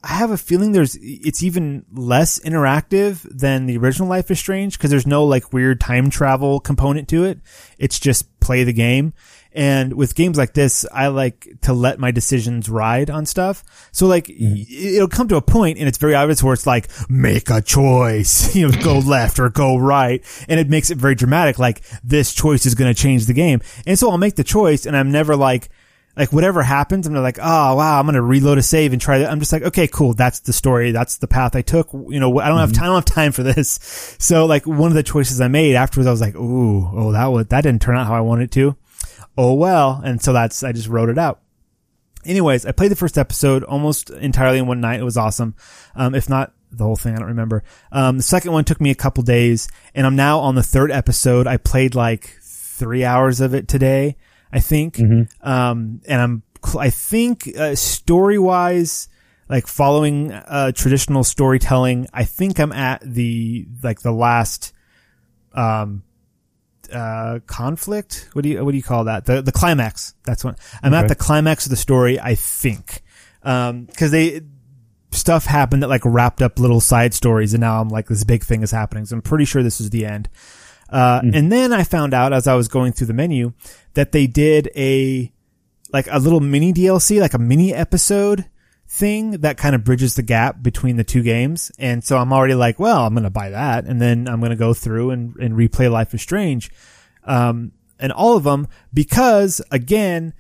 [0.03, 4.77] I have a feeling there's it's even less interactive than the original Life is Strange
[4.77, 7.39] because there's no like weird time travel component to it.
[7.77, 9.13] It's just play the game.
[9.53, 13.63] And with games like this, I like to let my decisions ride on stuff.
[13.93, 14.65] So like mm.
[14.69, 18.53] it'll come to a point and it's very obvious where it's like make a choice,
[18.57, 22.33] you know, go left or go right, and it makes it very dramatic like this
[22.33, 23.61] choice is going to change the game.
[23.85, 25.69] And so I'll make the choice and I'm never like
[26.16, 29.32] like whatever happens, I'm like, oh wow, I'm gonna reload a save and try that.
[29.32, 30.14] I'm just like, okay, cool.
[30.14, 30.91] That's the story.
[30.91, 31.91] That's the path I took.
[31.91, 32.76] You know, I don't have mm-hmm.
[32.76, 32.84] time.
[32.84, 33.80] I don't have time for this.
[34.24, 37.26] So like one of the choices I made afterwards, I was like, ooh, oh that
[37.28, 38.78] was that didn't turn out how I wanted it to.
[39.38, 41.41] Oh well, and so that's I just wrote it out.
[42.26, 44.99] Anyways, I played the first episode almost entirely in one night.
[44.99, 45.55] It was awesome.
[45.95, 47.64] Um, if not the whole thing, I don't remember.
[47.91, 50.91] Um, the second one took me a couple days, and I'm now on the third
[50.91, 51.47] episode.
[51.47, 54.16] I played like three hours of it today.
[54.53, 54.95] I think.
[54.95, 55.47] Mm-hmm.
[55.47, 56.43] Um, and I'm,
[56.79, 59.09] I think, uh, story wise,
[59.49, 64.73] like following, uh, traditional storytelling, I think I'm at the, like the last,
[65.53, 66.03] um,
[66.91, 68.29] uh, conflict.
[68.33, 69.25] What do you, what do you call that?
[69.25, 70.13] The, the climax.
[70.23, 71.01] That's what I'm okay.
[71.01, 73.01] at the climax of the story, I think.
[73.41, 74.41] Um, cause they,
[75.11, 78.43] stuff happened that like wrapped up little side stories and now I'm like, this big
[78.43, 79.05] thing is happening.
[79.05, 80.29] So I'm pretty sure this is the end.
[80.93, 81.35] Uh, mm.
[81.35, 83.53] and then I found out as I was going through the menu
[83.95, 85.33] that they did a,
[85.91, 88.45] like a little mini DLC, like a mini episode
[88.87, 91.71] thing that kind of bridges the gap between the two games.
[91.79, 93.85] And so I'm already like, well, I'm going to buy that.
[93.85, 96.71] And then I'm going to go through and, and replay Life is Strange.
[97.23, 100.33] Um, and all of them because again,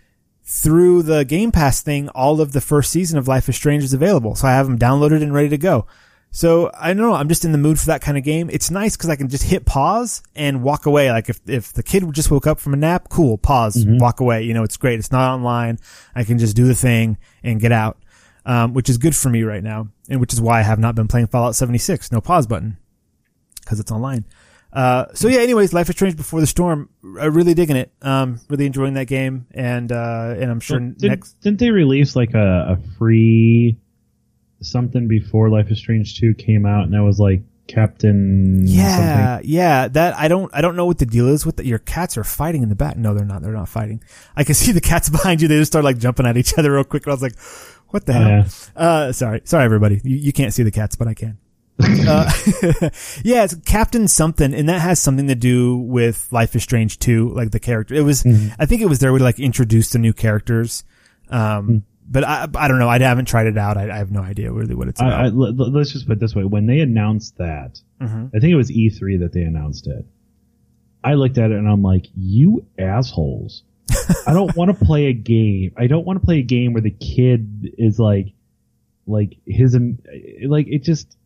[0.43, 3.93] through the Game Pass thing, all of the first season of Life is Strange is
[3.93, 4.35] available.
[4.35, 5.87] So I have them downloaded and ready to go.
[6.35, 7.13] So I don't know.
[7.13, 8.49] I'm just in the mood for that kind of game.
[8.51, 11.11] It's nice because I can just hit pause and walk away.
[11.11, 13.99] Like if, if the kid just woke up from a nap, cool, pause, mm-hmm.
[13.99, 14.41] walk away.
[14.41, 14.97] You know, it's great.
[14.97, 15.77] It's not online.
[16.15, 17.99] I can just do the thing and get out.
[18.45, 19.89] Um, which is good for me right now.
[20.09, 22.11] And which is why I have not been playing Fallout 76.
[22.11, 22.77] No pause button.
[23.65, 24.25] Cause it's online.
[24.73, 27.93] Uh, so yeah, anyways, Life is Strange Before the Storm, uh, really digging it.
[28.01, 29.45] Um, really enjoying that game.
[29.51, 31.39] And, uh, and I'm sure did, next.
[31.41, 33.77] Didn't they release like a, a free
[34.63, 38.65] something before Life is Strange 2 came out, and that was like Captain.
[38.65, 39.49] Yeah, something.
[39.49, 39.87] yeah.
[39.87, 41.65] That I don't, I don't know what the deal is with that.
[41.65, 42.97] Your cats are fighting in the back.
[42.97, 43.41] No, they're not.
[43.41, 44.03] They're not fighting.
[44.35, 45.47] I can see the cats behind you.
[45.47, 47.05] They just start like jumping at each other real quick.
[47.05, 47.39] And I was like,
[47.89, 48.45] what the hell?
[48.75, 50.01] Uh, sorry, sorry everybody.
[50.03, 51.37] You, you can't see the cats, but I can.
[51.79, 52.31] uh,
[53.23, 57.29] yeah, it's Captain something, and that has something to do with Life is Strange 2,
[57.33, 57.95] like the character.
[57.95, 58.53] It was, mm-hmm.
[58.59, 60.83] I think it was there we like introduced the new characters.
[61.29, 61.77] Um, mm-hmm
[62.07, 62.89] but I, I don't know.
[62.89, 63.77] I haven't tried it out.
[63.77, 65.13] I, I have no idea really what it's about.
[65.13, 68.27] I, I, let's just put it this way: when they announced that, mm-hmm.
[68.35, 70.05] I think it was E3 that they announced it.
[71.03, 73.63] I looked at it and I'm like, "You assholes!
[74.25, 75.73] I don't want to play a game.
[75.77, 78.33] I don't want to play a game where the kid is like,
[79.07, 79.77] like his,
[80.45, 81.17] like it just.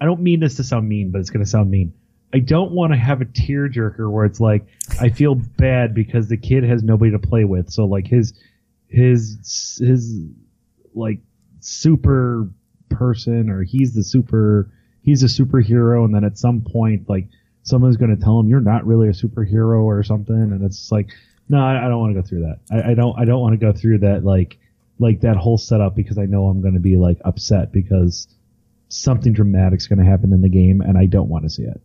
[0.00, 1.94] I don't mean this to sound mean, but it's going to sound mean.
[2.34, 4.66] I don't want to have a tearjerker where it's like
[5.00, 7.70] I feel bad because the kid has nobody to play with.
[7.70, 8.34] So like his
[8.94, 10.24] his his
[10.94, 11.18] like
[11.60, 12.48] super
[12.88, 14.70] person or he's the super
[15.02, 17.26] he's a superhero and then at some point like
[17.62, 21.08] someone's going to tell him you're not really a superhero or something and it's like
[21.48, 23.58] no I, I don't want to go through that I, I don't I don't want
[23.58, 24.58] to go through that like
[24.98, 28.28] like that whole setup because I know I'm going to be like upset because
[28.88, 31.80] something dramatic's going to happen in the game and I don't want to see it.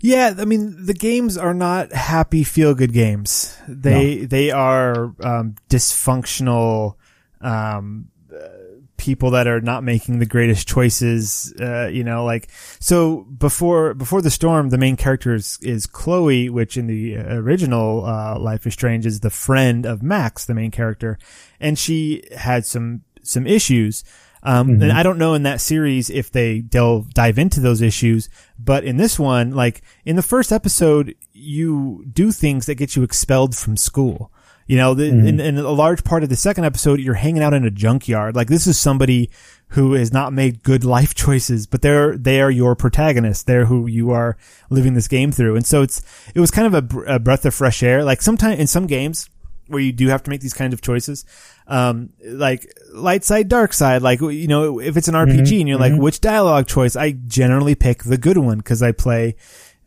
[0.00, 3.56] Yeah, I mean the games are not happy feel good games.
[3.68, 4.26] They no.
[4.26, 6.94] they are um, dysfunctional
[7.42, 8.48] um, uh,
[8.96, 11.52] people that are not making the greatest choices.
[11.60, 16.48] Uh, you know, like so before before the storm, the main character is, is Chloe,
[16.48, 20.70] which in the original uh, Life is Strange is the friend of Max, the main
[20.70, 21.18] character,
[21.60, 24.02] and she had some some issues.
[24.42, 24.82] Um, mm-hmm.
[24.82, 28.28] and I don't know in that series if they delve, dive into those issues,
[28.58, 33.02] but in this one, like in the first episode, you do things that get you
[33.02, 34.32] expelled from school.
[34.66, 35.26] You know, the, mm-hmm.
[35.26, 38.36] in, in, a large part of the second episode, you're hanging out in a junkyard.
[38.36, 39.28] Like this is somebody
[39.70, 43.46] who has not made good life choices, but they're, they are your protagonist.
[43.46, 44.36] They're who you are
[44.70, 45.56] living this game through.
[45.56, 46.02] And so it's,
[46.34, 48.04] it was kind of a, br- a breath of fresh air.
[48.04, 49.28] Like sometimes in some games
[49.70, 51.24] where you do have to make these kinds of choices,
[51.66, 55.78] um, like light side, dark side, like, you know, if it's an RPG and you're
[55.78, 56.96] like, which dialogue choice?
[56.96, 59.36] I generally pick the good one because I play,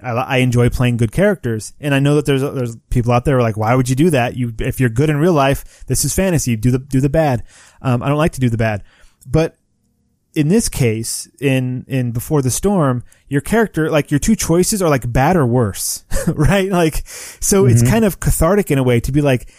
[0.01, 1.73] I, I enjoy playing good characters.
[1.81, 3.95] And I know that there's, there's people out there who are like, why would you
[3.95, 4.37] do that?
[4.37, 6.55] You, if you're good in real life, this is fantasy.
[6.55, 7.43] Do the, do the bad.
[7.81, 8.83] Um, I don't like to do the bad,
[9.27, 9.57] but
[10.35, 14.89] in this case, in, in Before the Storm, your character, like your two choices are
[14.89, 16.71] like bad or worse, right?
[16.71, 19.51] Like, so it's kind of cathartic in a way to be like,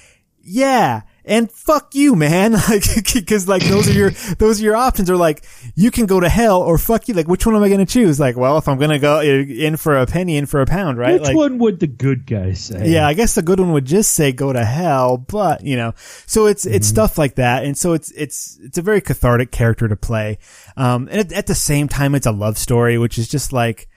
[0.44, 2.54] yeah, and fuck you, man.
[2.68, 2.84] Like,
[3.26, 6.28] cause like those are your, those are your options are like, you can go to
[6.28, 7.14] hell or fuck you.
[7.14, 8.18] Like, which one am I going to choose?
[8.18, 10.98] Like, well, if I'm going to go in for a penny, in for a pound,
[10.98, 11.14] right?
[11.14, 12.88] Which like, one would the good guy say?
[12.88, 15.92] yeah, I guess the good one would just say go to hell, but you know,
[16.26, 19.86] so it's it's stuff like that, and so it's it's it's a very cathartic character
[19.88, 20.38] to play,
[20.76, 23.88] um, and at, at the same time, it's a love story, which is just like.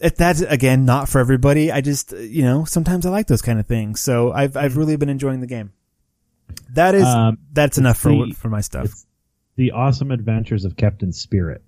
[0.00, 3.58] If that's again not for everybody, I just you know sometimes I like those kind
[3.58, 4.00] of things.
[4.00, 5.72] So I've I've really been enjoying the game.
[6.74, 8.90] That is Um, that's enough for the- for my stuff.
[9.56, 11.62] the awesome adventures of Captain Spirit.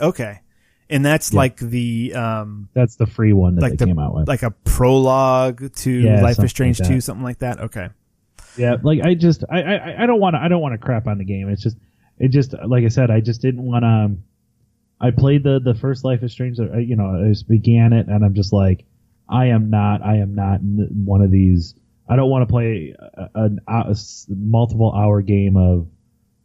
[0.00, 0.40] Okay,
[0.88, 1.38] and that's Yeah.
[1.38, 4.26] like the um That's the free one that like they the came out with.
[4.28, 7.60] like a prologue to Yeah, Life is Strange like two, something like that.
[7.60, 7.88] Okay.
[8.56, 11.06] Yeah, like I just I I, I don't want to I don't want to crap
[11.06, 11.48] on the game.
[11.48, 11.76] It's just
[12.18, 14.16] it just like I said I just didn't want to.
[15.00, 16.58] I played the the first Life is Strange.
[16.60, 18.84] uh, You know, I just began it and I'm just like,
[19.28, 21.74] I am not I am not one of these.
[22.08, 23.96] I don't want to play a, a, a
[24.28, 25.86] multiple hour game of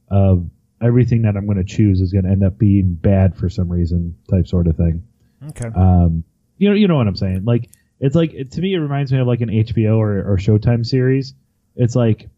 [0.10, 0.50] of
[0.82, 3.70] everything that I'm going to choose is going to end up being bad for some
[3.72, 5.04] reason type sort of thing.
[5.50, 5.70] Okay.
[5.76, 6.24] Um,
[6.58, 7.44] you know, you know what I'm saying.
[7.46, 10.38] Like, it's like it, to me, it reminds me of like an HBO or, or
[10.38, 11.34] Showtime series.
[11.76, 12.30] It's like,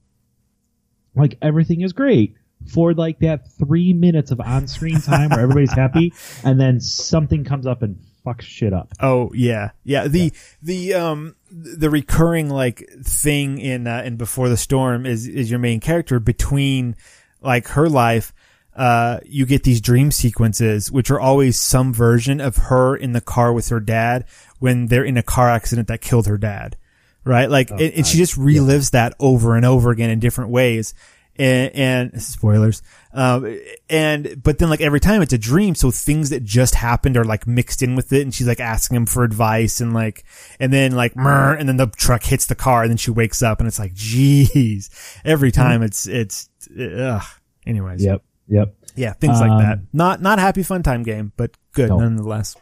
[1.15, 2.35] like everything is great
[2.69, 6.13] for like that three minutes of on-screen time where everybody's happy,
[6.43, 7.97] and then something comes up and
[8.27, 8.93] fucks shit up.
[8.99, 10.07] Oh yeah, yeah.
[10.07, 15.49] The the um the recurring like thing in uh, in Before the Storm is is
[15.49, 16.95] your main character between
[17.41, 18.33] like her life.
[18.75, 23.21] Uh, you get these dream sequences, which are always some version of her in the
[23.21, 24.23] car with her dad
[24.59, 26.77] when they're in a car accident that killed her dad.
[27.23, 27.49] Right?
[27.49, 30.93] Like, and, and she just relives that over and over again in different ways.
[31.39, 32.81] And, and spoilers.
[33.13, 33.59] Um,
[33.89, 35.75] and, but then like every time it's a dream.
[35.75, 38.21] So things that just happened are like mixed in with it.
[38.23, 40.23] And she's like asking him for advice and like,
[40.59, 43.59] and then like, and then the truck hits the car and then she wakes up
[43.59, 44.89] and it's like, geez,
[45.23, 47.23] every time it's, it's, ugh.
[47.65, 48.03] Anyways.
[48.03, 48.75] Yep, yep.
[48.95, 49.13] Yeah.
[49.13, 49.79] Things like Um, that.
[49.93, 51.99] Not, not happy fun time game, but good No.
[51.99, 52.55] nonetheless.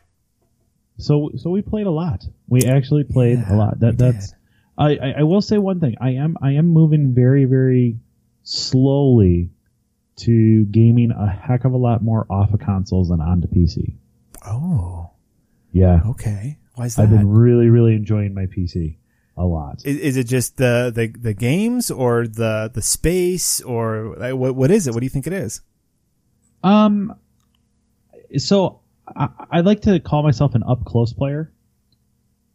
[0.97, 2.23] So so we played a lot.
[2.47, 3.79] We actually played Yeah, a lot.
[3.81, 4.33] That that's.
[4.77, 5.95] I, I I will say one thing.
[5.99, 7.97] I am I am moving very very
[8.45, 9.49] slowly
[10.17, 13.95] to gaming a heck of a lot more off of consoles and onto PC.
[14.47, 15.09] Oh,
[15.73, 16.57] Yeah, okay.
[16.75, 17.03] Why is that?
[17.03, 18.95] I've been really really enjoying my PC
[19.35, 19.81] a lot.
[19.85, 24.55] Is, is it just the, the, the games or the, the space or like, what,
[24.55, 24.93] what is it?
[24.93, 25.59] What do you think it is?
[26.63, 27.13] Um,
[28.37, 28.79] so
[29.13, 31.51] I, I like to call myself an up close player.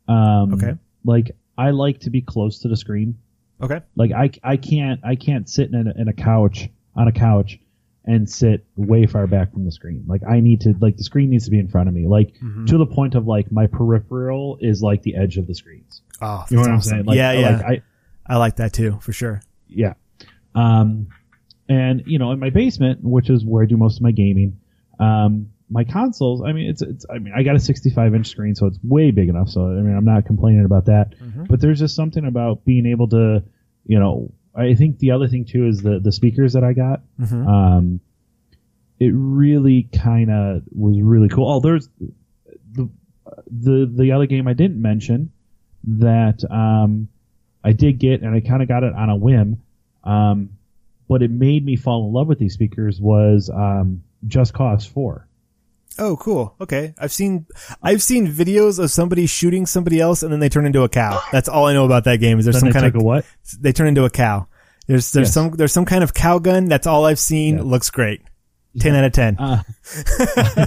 [0.08, 0.76] Um, Okay.
[1.04, 3.18] Like I like to be close to the screen.
[3.62, 3.80] Okay.
[3.96, 7.58] Like I, I can't I can't sit in a, in a couch on a couch
[8.04, 10.04] and sit way far back from the screen.
[10.06, 12.06] Like I need to like the screen needs to be in front of me.
[12.06, 12.64] Like Mm-hmm.
[12.66, 16.00] to the point of like my peripheral is like the edge of the screens.
[16.22, 17.04] Oh, You know what I'm saying?
[17.04, 17.50] Like, yeah, yeah.
[17.56, 17.82] Like I,
[18.34, 19.42] I like that too, for sure.
[19.68, 19.94] yeah.
[20.54, 21.08] Um,
[21.68, 24.58] and you know, in my basement, which is where I do most of my gaming,
[24.98, 26.42] um, my consoles.
[26.44, 27.06] I mean, it's it's.
[27.08, 29.48] I mean, I got a 65 inch screen, so it's way big enough.
[29.48, 31.14] So I mean, I'm not complaining about that.
[31.48, 33.42] But there's just something about being able to,
[33.86, 37.02] you know, I think the other thing too is the the speakers that I got.
[37.20, 37.46] Mhm.
[37.46, 38.00] Um,
[38.98, 41.48] it really kind of was really cool.
[41.50, 41.88] Oh, there's
[42.72, 42.88] the
[43.50, 45.30] the the other game I didn't mention
[45.84, 47.08] that um,
[47.64, 49.62] I did get, and I kind of got it on a whim.
[50.04, 50.50] Um,
[51.08, 55.26] but it made me fall in love with these speakers was um, Just Cause Four.
[56.00, 56.56] Oh, cool.
[56.60, 56.94] Okay.
[56.98, 57.46] I've seen,
[57.82, 61.20] I've seen videos of somebody shooting somebody else and then they turn into a cow.
[61.30, 63.26] That's all I know about that game is there Then some kind of, what?
[63.60, 64.48] they turn into a cow.
[64.86, 65.34] There's, there's Yes.
[65.34, 66.64] some, there's some kind of cow gun.
[66.66, 67.56] That's all I've seen.
[67.58, 67.62] Yeah.
[67.64, 68.22] Looks great.
[68.78, 69.36] 10 out of 10.
[69.38, 69.62] Uh,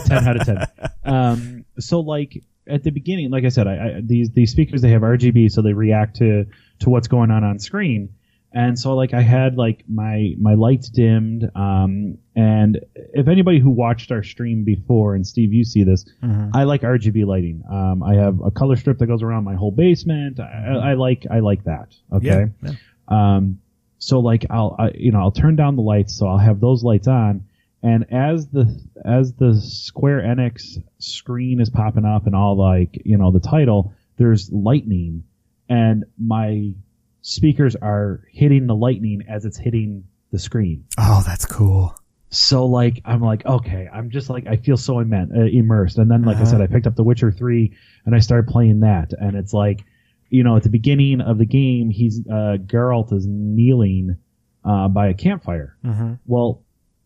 [0.05, 0.67] 10 out of 10.
[1.03, 4.91] Um, so like at the beginning, like I said, I, I, these, these speakers, they
[4.91, 6.45] have RGB, so they react to,
[6.79, 8.09] to what's going on on screen.
[8.53, 11.49] And so like I had like my, my lights dimmed.
[11.55, 16.49] Um, and if anybody who watched our stream before, and Steve, you see this, Mhm.
[16.53, 17.63] I like RGB lighting.
[17.69, 20.39] Um, I have a color strip that goes around my whole basement.
[20.39, 21.89] I, I, I like, I like that.
[22.11, 22.25] Okay.
[22.27, 22.45] Yeah.
[22.63, 22.71] yeah.
[23.07, 23.59] Um,
[23.99, 26.83] so like I'll, I, you know, I'll turn down the lights, so I'll have those
[26.83, 27.45] lights on,
[27.81, 28.65] and as the
[29.05, 33.93] as the Square Enix screen is popping up and all like you know the title,
[34.17, 35.23] there's lightning,
[35.69, 36.73] and my
[37.21, 40.83] speakers are hitting the lightning as it's hitting the screen.
[40.97, 41.95] Oh, that's cool.
[42.35, 46.09] So like I'm like okay, I'm just like I feel so immen- uh, immersed, and
[46.09, 46.49] then like I Uh-huh.
[46.51, 47.75] said, I picked up The Witcher three
[48.05, 49.85] and I started playing that, and it's like,
[50.29, 54.17] you know, at the beginning of the game, he's uh, Geralt is kneeling
[54.65, 55.77] uh, by a campfire.
[55.85, 56.13] Mm-hmm.
[56.25, 56.63] Well,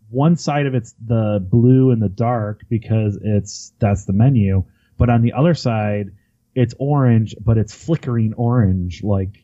[0.10, 4.64] one side of it's the blue and the dark because it's that's the menu,
[4.98, 6.12] but on the other side,
[6.56, 9.44] it's orange, but it's flickering orange, like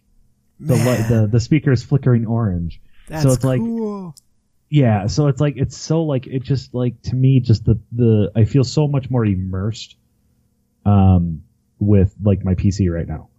[0.61, 2.79] the li- the the speaker is flickering orange.
[3.09, 4.15] That's so it's like cool.
[4.74, 8.32] Yeah, so it's like it's so like it just like to me just the the
[8.36, 9.97] I feel so much more immersed
[10.84, 11.43] um
[11.78, 13.30] with like my PC right now.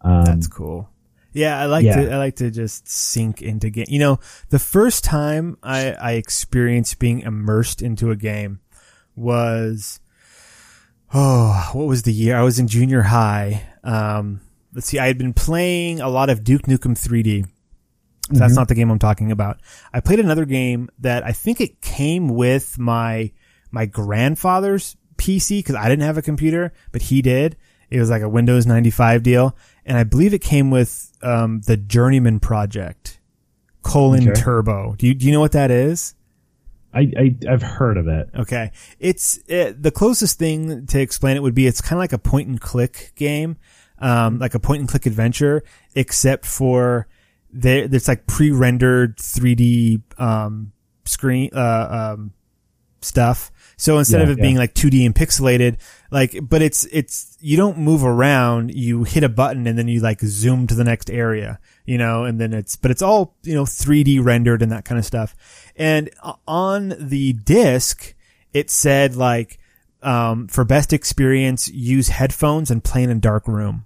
[0.00, 0.88] Um That's cool.
[1.34, 1.96] Yeah, I like Yeah.
[2.06, 3.84] to I like to just sink into game.
[3.86, 4.18] You know,
[4.48, 8.60] the first time I I experienced being immersed into a game
[9.14, 10.00] was
[11.12, 12.34] oh, what was the year?
[12.34, 13.68] I was in junior high.
[13.84, 14.40] Um
[14.72, 17.44] let's see, I had been playing a lot of Duke Nukem 3D.
[18.32, 18.56] That's Mhm.
[18.56, 19.60] not the game I'm talking about.
[19.92, 23.30] I played another game that I think it came with my
[23.70, 27.56] my grandfather's PC because I didn't have a computer, but he did.
[27.90, 29.56] It was like a Windows 95 deal,
[29.86, 33.18] and I believe it came with um, the Journeyman Project
[33.82, 34.40] colon Okay.
[34.40, 34.94] Turbo.
[34.96, 36.14] Do you do you know what that is?
[36.94, 38.28] I, I I've heard of it.
[38.34, 38.70] Okay,
[39.00, 42.18] it's uh the closest thing to explain it would be it's kind of like a
[42.18, 43.56] point and click game,
[43.98, 45.62] um, like a point and click adventure,
[45.94, 47.06] except for
[47.52, 50.72] there there's like pre-rendered 3D um,
[51.04, 52.32] screen uh, um,
[53.00, 53.50] stuff.
[53.76, 54.42] So instead Yeah, of it yeah.
[54.42, 55.78] being like 2D and pixelated,
[56.10, 60.00] like, but it's, it's, you don't move around, you hit a button and then you
[60.00, 63.54] like zoom to the next area, you know, and then it's, but it's all, you
[63.54, 65.34] know, 3D rendered and that kind of stuff.
[65.74, 66.10] And
[66.46, 68.14] on the disc,
[68.52, 69.58] it said like,
[70.02, 73.84] um, for best experience, use headphones and play in a dark room.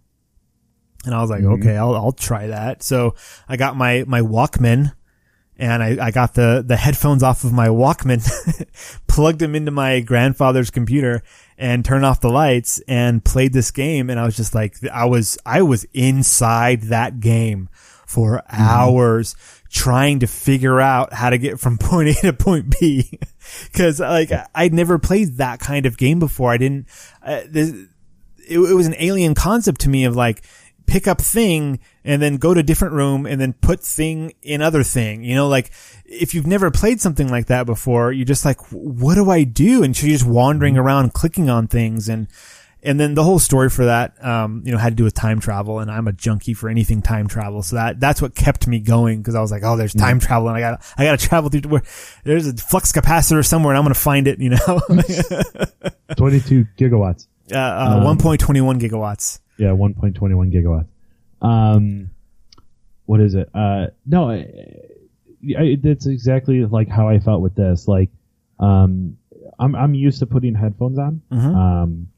[1.07, 1.61] And I was like, Mhm.
[1.61, 2.82] okay, I'll, I'll try that.
[2.82, 3.14] So
[3.48, 4.92] I got my, my Walkman
[5.57, 8.20] and I, I got the, the headphones off of my Walkman,
[9.07, 11.22] plugged them into my grandfather's computer
[11.57, 14.11] and turned off the lights and played this game.
[14.11, 17.70] And I was just like, I was, I was inside that game
[18.07, 19.34] for hours
[19.70, 23.18] trying to figure out how to get from point A to point B.
[23.72, 26.50] Cause like I'd never played that kind of game before.
[26.52, 26.86] I didn't,
[27.22, 27.70] uh, this,
[28.48, 30.44] it, it was an alien concept to me of like
[30.87, 34.82] pick up thing and then go to different room and then put thing in other
[34.82, 35.24] thing.
[35.24, 35.70] You know, like
[36.05, 39.82] if you've never played something like that before, you're just like, what do I do?
[39.82, 42.28] And so you're just wandering around clicking on things and,
[42.82, 45.41] and then the whole story for that, um, you know, had to do with time
[45.41, 47.62] travel and I'm a junkie for anything time travel.
[47.62, 50.47] So that, that's what kept me going because I was like, oh, there's time travel
[50.49, 51.82] and I gotta, I got to travel through to where
[52.22, 54.80] there's a flux capacitor somewhere and I'm going to find it, you know,
[56.16, 57.26] Twenty two gigawatts.
[57.53, 59.41] uh, uh, Um, 1.21 gigawatts.
[59.59, 60.86] Yeah, one point twenty one gigawatts.
[61.40, 62.11] Um,
[63.07, 63.48] what is it?
[63.54, 64.46] Uh, no, I,
[65.59, 67.86] I, that's exactly like how I felt with this.
[67.88, 68.11] Like,
[68.59, 69.16] um,
[69.59, 71.22] I'm I'm used to putting headphones on.
[71.30, 71.54] Mhm.
[71.54, 72.09] Um,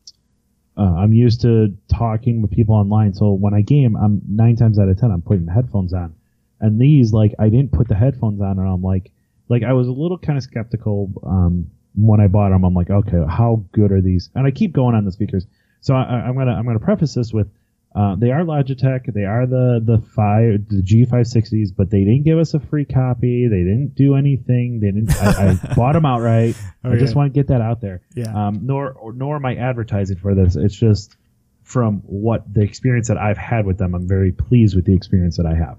[0.77, 3.13] uh, I'm used to talking with people online.
[3.13, 6.15] So when I game, I'm nine times out of ten, I'm putting the headphones on.
[6.61, 9.11] And these, like, I didn't put the headphones on, and I'm like,
[9.49, 12.65] like I was a little kind of skeptical um, when I bought them.
[12.65, 14.31] I'm like, okay, how good are these?
[14.35, 15.47] And I keep going on the speakers.
[15.81, 17.49] So I, I'm gonna I'm gonna preface this with.
[17.95, 19.13] Uh, they are Logitech.
[19.13, 23.49] They are the the five the G560s, but they didn't give us a free copy.
[23.49, 24.81] They didn't do anything.
[24.81, 25.11] They didn't.
[25.21, 26.55] I, I bought them outright.
[26.85, 28.49] I just want to get that out there Yeah.
[28.49, 30.55] um, nor or, nor am I advertising for this.
[30.55, 31.17] It's just
[31.63, 33.95] from what the experience that I've had with them.
[33.95, 35.79] I'm very pleased with the experience that I have.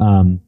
[0.00, 0.40] Um,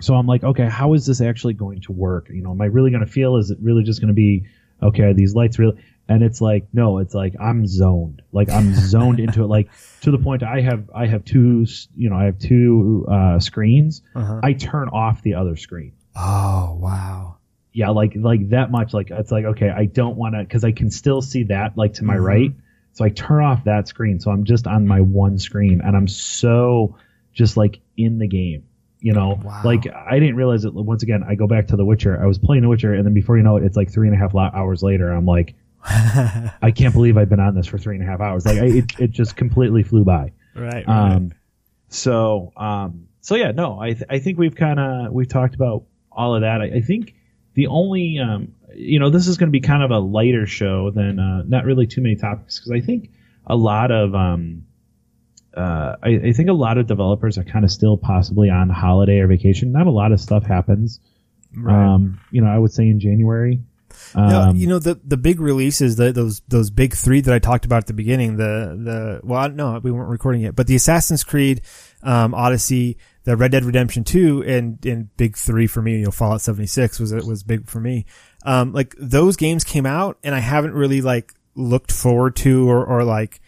[0.00, 2.28] so I'm like, okay, how is this actually going to work?
[2.30, 3.36] You know, am I really going to feel?
[3.36, 4.46] Is it really just going to be
[4.82, 5.04] okay?
[5.04, 5.76] Are these lights really?
[6.08, 8.22] And it's like, no, it's like I'm zoned.
[8.32, 9.46] Like I'm zoned into it.
[9.46, 9.70] Like
[10.02, 14.02] to the point I have I have two you know I have two uh, screens.
[14.14, 14.40] Uh-huh.
[14.42, 17.36] I turn off the other screen Oh, wow.
[17.72, 20.72] yeah like like that much like it's like okay i don't want to because i
[20.72, 22.24] can still see that like to my Mhm.
[22.26, 22.50] right
[22.92, 26.06] so i turn off that screen so i'm just on my one screen and i'm
[26.06, 26.96] so
[27.32, 28.64] just like in the game
[29.00, 29.62] you know Wow.
[29.64, 32.38] like i didn't realize it once again i go back to the witcher i was
[32.38, 34.34] playing the witcher and then before you know it it's like three and a half
[34.34, 35.54] hours later i'm like
[36.62, 38.66] i can't believe i've been on this for three and a half hours like I,
[38.66, 40.86] it, it just completely flew by right.
[40.86, 40.88] right.
[40.88, 41.32] um,
[41.92, 45.84] so, um, so yeah, no, I, th- I think we've kind of, we've talked about
[46.10, 46.62] all of that.
[46.62, 47.14] I, I think
[47.54, 50.90] the only, um, you know, this is going to be kind of a lighter show
[50.90, 53.10] than, uh, not really too many topics because I think
[53.46, 54.64] a lot of, um,
[55.54, 59.18] uh, I, I think a lot of developers are kind of still possibly on holiday
[59.18, 59.70] or vacation.
[59.70, 60.98] Not a lot of stuff happens
[61.54, 61.94] Right.
[61.94, 63.60] Um, you know, I would say in January.
[64.14, 67.38] No, Um, you know the the big releases, the, those those big three that I
[67.38, 68.36] talked about at the beginning.
[68.36, 71.62] The the well, no, we weren't recording yet, but the Assassin's Creed,
[72.02, 75.98] um, Odyssey, the Red Dead Redemption Two, and and big three for me.
[75.98, 78.06] You know, Fallout seventy six was was big for me.
[78.44, 82.84] Um, like those games came out, and I haven't really like looked forward to or
[82.84, 83.40] or like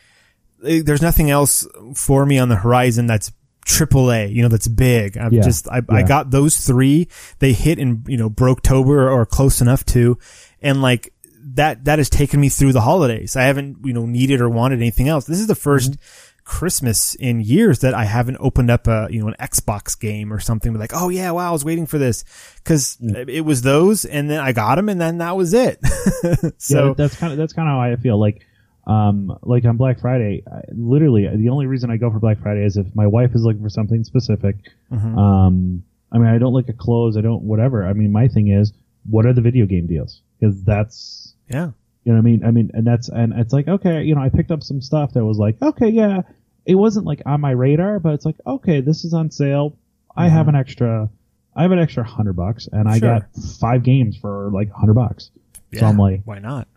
[0.65, 3.33] eh, there's nothing else for me on the horizon that's
[3.65, 5.17] triple A, you know, that's big.
[5.17, 7.09] I'm Yeah, just, I, I got those three.
[7.39, 10.19] They hit in, you know, Broketober or close enough to.
[10.63, 11.13] And like
[11.55, 13.37] that, that has taken me through the holidays.
[13.37, 15.27] I haven't, you know, needed or wanted anything else.
[15.27, 16.25] This is the 1st mm-hmm.
[16.45, 20.41] Christmas in years that I haven't opened up a, you know, an Xbox game or
[20.41, 22.23] something like, oh yeah, wow, I was waiting for this.
[22.65, 25.79] Cause it was those and then I got them and then that was it.
[26.23, 28.19] yeah, so, that's kind of that's kind of how I feel.
[28.19, 28.47] Like,
[28.87, 32.65] um, like on Black Friday, I, literally the only reason I go for Black Friday
[32.65, 34.57] is if my wife is looking for something specific.
[34.93, 35.17] Mhm.
[35.19, 37.17] Um, I mean, I don't look at clothes.
[37.17, 37.85] I don't whatever.
[37.85, 38.73] I mean, my thing is,
[39.09, 40.21] what are the video game deals?
[40.39, 41.71] Because that's yeah.
[42.05, 42.45] You know what I mean?
[42.45, 45.15] I mean, and that's, and it's like, okay, you know, I picked up some stuff
[45.15, 46.21] that was like, okay, yeah,
[46.67, 49.75] it wasn't like on my radar, but it's like, okay, this is on sale.
[50.15, 51.09] I have an extra,
[51.57, 53.23] I have an extra hundred bucks and I got
[53.59, 55.31] five games for like hundred bucks.
[55.73, 56.69] So I'm like, why not?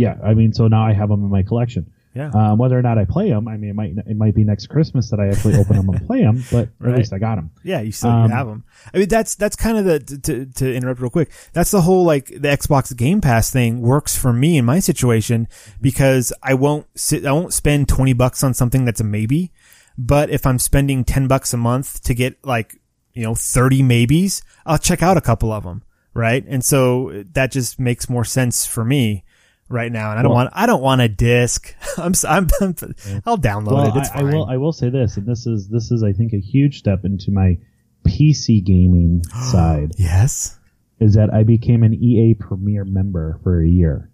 [0.00, 1.90] Yeah, I mean, so now I have them in my collection.
[2.12, 2.30] Yeah.
[2.34, 4.66] Um, whether or not I play them, I mean, it might, it might be next
[4.66, 6.90] Christmas that I actually open them and play them, but Right.
[6.92, 7.50] at least I got them.
[7.62, 8.64] Yeah, you still Um, have them.
[8.92, 11.30] I mean, that's that's kind of the to, to interrupt real quick.
[11.52, 15.46] That's the whole like the Xbox Game Pass thing works for me in my situation
[15.80, 19.52] because I won't sit, I won't spend twenty bucks on something that's a maybe.
[19.96, 22.74] But if I'm spending ten bucks a month to get like
[23.12, 26.44] you know thirty maybes, I'll check out a couple of them, right?
[26.48, 29.22] And so that just makes more sense for me
[29.70, 30.10] right now.
[30.10, 31.74] And I don't Well- want I don't want a disc.
[31.96, 32.48] I'm I'm,
[33.24, 34.00] I'll download Well, it.
[34.00, 34.46] It's I, I will.
[34.46, 37.30] I will say this, and this is this is I think a huge step into
[37.30, 37.56] my
[38.06, 40.58] PC gaming side yes.
[40.98, 44.10] is that I became an EA Premier member for a year.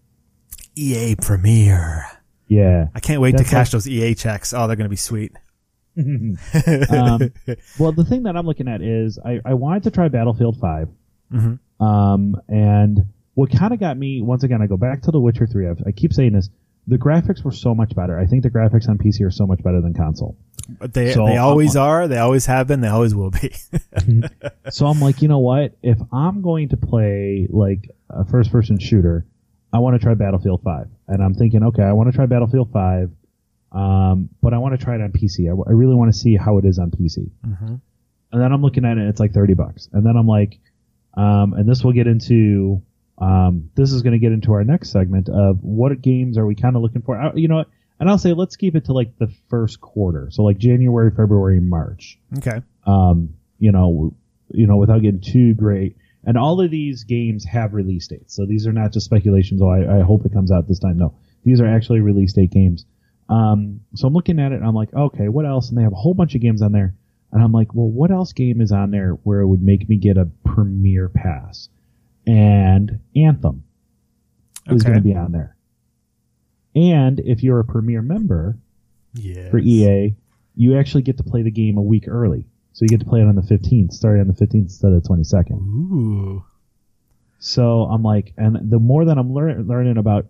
[0.77, 2.05] EA Premier.
[2.49, 2.87] Yeah.
[2.95, 4.53] I can't wait to cash like- those EA checks.
[4.55, 5.33] Oh, they're going to be sweet.
[5.99, 7.33] um,
[7.79, 10.89] well, the thing that I'm looking at is I, I wanted to try Battlefield 5.
[11.33, 11.59] Mhm.
[11.81, 15.47] Um, and what kind of got me, once again, I go back to The Witcher
[15.47, 15.69] 3.
[15.69, 16.49] I've, I keep saying this.
[16.89, 18.19] The graphics were so much better.
[18.19, 20.37] I think the graphics on PC are so much better than console.
[20.81, 22.07] But they So, they I'm- always are.
[22.09, 22.81] They always have been.
[22.81, 23.53] They always will be.
[24.71, 25.77] So I'm like, you know what?
[25.83, 29.27] If I'm going to play like a first person shooter,
[29.73, 30.87] I want to try Battlefield 5.
[31.09, 33.11] And I'm thinking, okay, I want to try Battlefield 5,
[33.73, 35.45] um, but I want to try it on PC.
[35.47, 37.31] I, w- I really want to see how it is on PC.
[37.47, 37.81] Mhm.
[38.33, 39.89] And then I'm looking at it, it's like 30 bucks.
[39.93, 40.59] And then I'm like,
[41.15, 42.83] um, and this will get into,
[43.19, 46.55] um, this is going to get into our next segment of what games are we
[46.55, 47.21] kind of looking for?
[47.21, 47.69] Uh, you know what?
[47.99, 50.29] And I'll say, let's keep it to like the first quarter.
[50.31, 52.61] So like January, February, March okay.
[52.87, 54.15] um, you know,
[54.53, 55.97] you know, without getting too great.
[56.25, 59.63] And all of these games have release dates, so these are not just speculations.
[59.63, 60.99] Oh, I, I hope it comes out this time.
[60.99, 61.15] No,
[61.45, 62.85] these are actually release date games.
[63.29, 65.69] Um, so I'm looking at it, and I'm like, okay, what else?
[65.69, 66.97] And they have a whole bunch of games on there,
[67.31, 69.99] and I'm like, well, what else game is on there where it would make me
[69.99, 71.69] get a premiere pass?
[72.27, 73.63] And Anthem
[74.69, 74.91] is Okay.
[74.93, 75.57] going to be on there.
[76.75, 78.59] And if you're a Premier member,
[79.15, 79.49] Yeah.
[79.51, 80.15] for EA,
[80.55, 82.47] you actually get to play the game a week early.
[82.73, 85.03] So you get to play it on the 15th, starting on the 15th instead of
[85.03, 85.57] the 22nd.
[85.57, 86.45] Ooh.
[87.39, 90.27] So I'm like, and the more that I'm lear- learning about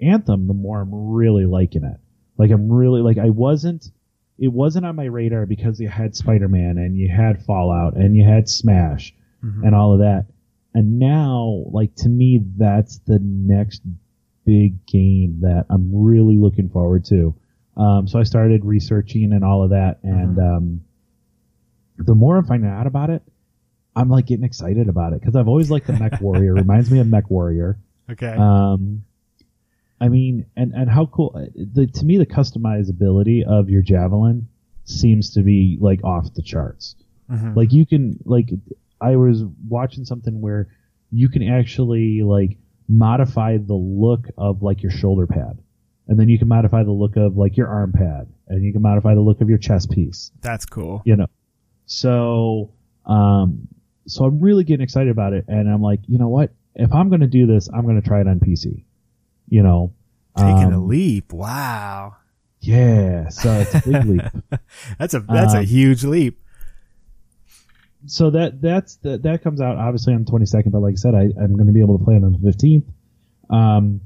[0.00, 1.96] Anthem, the more I'm really liking it.
[2.36, 3.90] Like I'm really like I wasn't,
[4.38, 8.22] it wasn't on my radar because you had Spider-Man and you had Fallout and you
[8.24, 9.12] had Smash
[9.44, 9.64] Mhm.
[9.66, 10.26] and all of that.
[10.74, 13.82] And now, like to me, that's the next
[14.44, 17.34] big game that I'm really looking forward to.
[17.76, 20.80] Um, so I started researching and all of that, and um,
[21.96, 23.22] the more I'm finding out about it,
[23.94, 26.54] I'm like getting excited about it because I've always liked the Mech Warrior.
[26.54, 27.78] Reminds me of Mech Warrior.
[28.10, 28.34] Okay.
[28.36, 29.04] Um,
[30.00, 34.48] I mean, and and how cool the to me the customizability of your javelin
[34.84, 36.94] seems to be like off the charts.
[37.30, 37.56] Mhm.
[37.56, 38.50] Like you can like
[39.00, 40.68] I was watching something where
[41.10, 45.58] you can actually like modify the look of like your shoulder pad.
[46.08, 48.80] And then you can modify the look of like your arm pad and you can
[48.82, 51.02] modify the look of your chest piece, That's cool.
[51.04, 51.26] you know.
[51.86, 52.72] So
[53.06, 53.68] um
[54.06, 56.52] so I'm really getting excited about it and I'm like, you know what?
[56.74, 58.84] If I'm going to do this, I'm going to try it on PC.
[59.48, 59.92] You know.
[60.36, 61.32] Taking a Um, leap.
[61.32, 62.16] Wow.
[62.60, 64.22] Yeah, so it's a big leap.
[64.98, 66.40] That's a that's a Um, huge leap.
[68.06, 71.14] So that that's that that comes out obviously on the 22nd but like i said
[71.14, 72.84] I, i'm going to be able to play it on the 15th
[73.50, 74.02] um,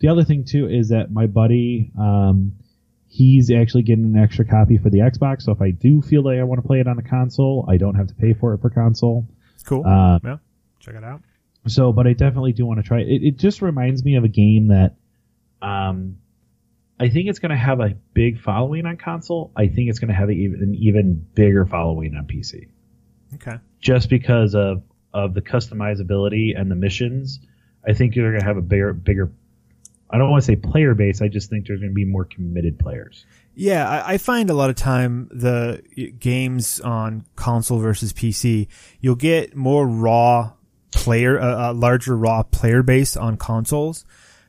[0.00, 2.52] the other thing too is that my buddy um,
[3.08, 6.38] he's actually getting an extra copy for the xbox so if i do feel like
[6.38, 8.60] i want to play it on a console i don't have to pay for it
[8.60, 9.26] for console
[9.64, 9.86] Cool.
[9.86, 10.36] uh, yeah.
[10.80, 11.20] Check it out.
[11.68, 13.06] So, but I definitely do want to try it.
[13.08, 13.22] it.
[13.22, 14.96] It just reminds me of a game that,
[15.60, 16.16] um,
[16.98, 19.52] I think it's going to have a big following on console.
[19.56, 22.68] I think it's going to have an even bigger following on PC.
[23.34, 23.58] Okay.
[23.80, 24.82] Just because of
[25.14, 27.40] of the customizability and the missions,
[27.86, 29.32] I think you're going to have a bigger bigger.
[30.10, 31.22] I don't want to say player base.
[31.22, 33.24] I just think there's going to be more committed players.
[33.54, 35.82] Yeah, I, I find a lot of time the
[36.18, 38.68] games on console versus PC,
[39.00, 40.52] you'll get more raw
[40.90, 44.04] player, a uh, uh, larger raw player base on consoles.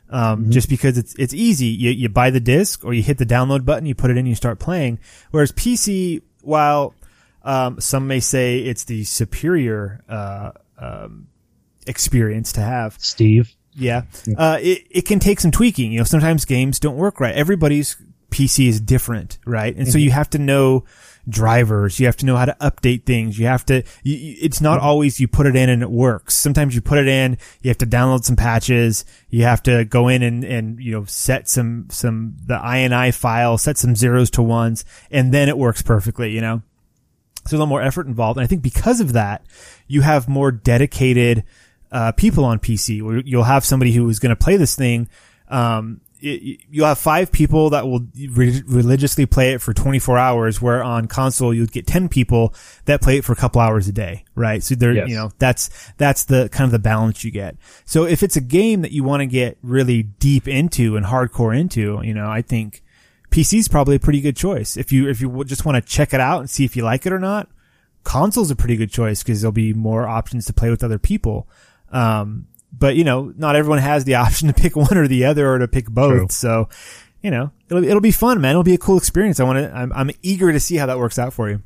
[0.10, 0.52] Um, mm-hmm.
[0.52, 1.66] just because it's, it's easy.
[1.66, 4.28] You, you buy the disc or you hit the download button, you put it in,
[4.28, 5.00] you start playing.
[5.32, 6.94] Whereas PC, while,
[7.44, 11.28] um, some may say it's the superior, uh, um,
[11.88, 12.98] experience to have.
[13.00, 13.54] Steve.
[13.76, 14.04] Yeah.
[14.38, 15.91] Uh, it, it can take some tweaking.
[15.91, 17.34] You know, sometimes games don't work right.
[17.34, 17.98] Everybody's
[18.30, 19.74] PC is different, right?
[19.76, 19.91] And mm-hmm.
[19.91, 20.86] so you have to know
[21.30, 22.00] drivers.
[22.00, 23.39] You have to know how to update things.
[23.39, 24.88] You have to, you, it's not mm-hmm.
[24.88, 26.36] always you put it in and it works.
[26.36, 29.06] Sometimes you put it in, you have to download some patches.
[29.30, 33.58] You have to go in and, and, you know, set some, some, the INI file,
[33.58, 36.62] set some zeros to ones, and then it works perfectly, you know?
[37.46, 38.38] So a lot more effort involved.
[38.38, 39.46] And I think because of that,
[39.88, 41.44] you have more dedicated,
[41.91, 43.02] uh, people on PC.
[43.02, 45.10] Where you'll have somebody who is going to play this thing,
[45.50, 50.82] um, you'll have five people that will re- religiously play it for 24 hours, where
[50.82, 52.54] on console you'd get 10 people
[52.86, 54.64] that play it for a couple hours a day, right?
[54.64, 55.10] So there, yes.
[55.10, 57.58] you know, that's, that's the kind of the balance you get.
[57.84, 61.58] So if it's a game that you want to get really deep into and hardcore
[61.58, 62.84] into, you know, I think
[63.34, 64.78] PC is probably a pretty good choice.
[64.78, 67.08] If you, if you just want to check it out and see if you like
[67.08, 67.50] it or not,
[68.04, 71.48] console's a pretty good choice because there'll be more options to play with other people.
[71.92, 75.52] Um, but you know, not everyone has the option to pick one or the other
[75.52, 76.12] or to pick both.
[76.12, 76.28] True.
[76.30, 76.70] So,
[77.24, 78.52] you know, it'll it'll be fun, man.
[78.52, 79.40] It'll be a cool experience.
[79.40, 79.76] I want to.
[79.76, 81.64] I'm I'm eager to see how that works out for you.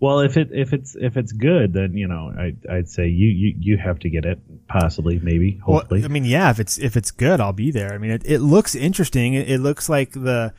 [0.00, 3.28] Well, if it if it's if it's good, then you know I I'd say you
[3.28, 6.00] you you have to get it possibly maybe hopefully.
[6.00, 7.92] Well, I mean, yeah, if it's if it's good, I'll be there.
[7.92, 9.34] I mean, it it looks interesting.
[9.34, 10.52] It, it looks like the.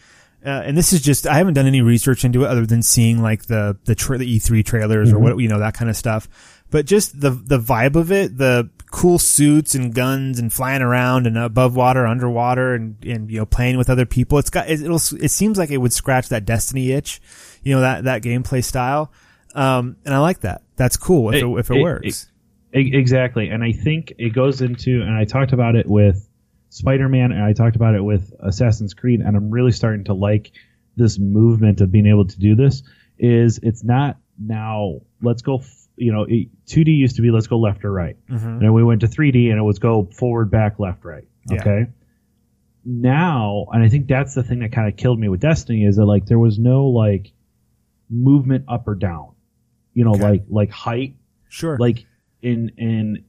[0.43, 3.21] Uh, and this is just I haven't done any research into it other than seeing
[3.21, 5.17] like the the, tra- the E3 trailers mm-hmm.
[5.17, 6.27] or what you know that kind of stuff.
[6.71, 11.27] But just the the vibe of it, the cool suits and guns and flying around
[11.27, 14.39] and above water, underwater, and and you know playing with other people.
[14.39, 17.21] It's got it'll it seems like it would scratch that Destiny itch,
[17.61, 19.11] you know that that gameplay style.
[19.53, 20.63] Um, and I like that.
[20.75, 22.31] That's cool if it, it if it, it works.
[22.71, 26.27] It, exactly, and I think it goes into and I talked about it with
[26.71, 30.51] Spider-Man and I talked about it with Assassin's Creed, and I'm really starting to like
[30.95, 32.83] this movement of being able to do this.
[33.19, 35.61] Is it's not now let's go
[36.01, 38.17] you know, 2D used to be let's go left or right.
[38.27, 38.47] Mm-hmm.
[38.47, 41.27] And then we went to 3D and it was go forward, back, left, right.
[41.51, 41.79] Okay.
[41.79, 41.85] Yeah.
[42.83, 45.97] Now, and I think that's the thing that kind of killed me with Destiny is
[45.97, 47.31] that like there was no like
[48.09, 49.33] movement up or down.
[49.93, 50.23] You know, okay.
[50.23, 51.15] like like height.
[51.49, 51.77] Sure.
[51.77, 52.05] Like
[52.41, 53.25] in in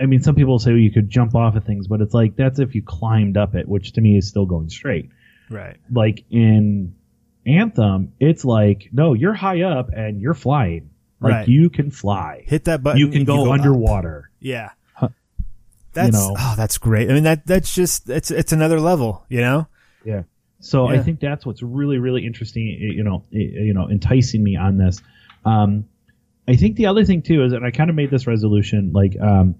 [0.00, 2.36] I mean some people say well, you could jump off of things, but it's like
[2.36, 5.10] that's if you climbed up it, which to me is still going straight.
[5.50, 5.76] Right.
[5.90, 6.94] Like in
[7.46, 10.90] Anthem, it's like, no, you're high up and you're flying.
[11.20, 11.48] Like right.
[11.48, 12.44] you can fly.
[12.46, 12.98] Hit that button.
[12.98, 14.18] You can go, go, underwater.
[14.18, 14.36] Up.
[14.40, 14.70] Yeah.
[15.92, 17.10] That's you know, oh, that's great.
[17.10, 19.66] I mean that that's just it's it's another level, you know.
[20.04, 20.22] Yeah.
[20.60, 20.98] So yeah.
[20.98, 25.02] I think that's what's really really interesting, you know, you know, enticing me on this.
[25.44, 25.86] Um,
[26.48, 29.20] I think the other thing too is, and I kind of made this resolution like,
[29.20, 29.56] um,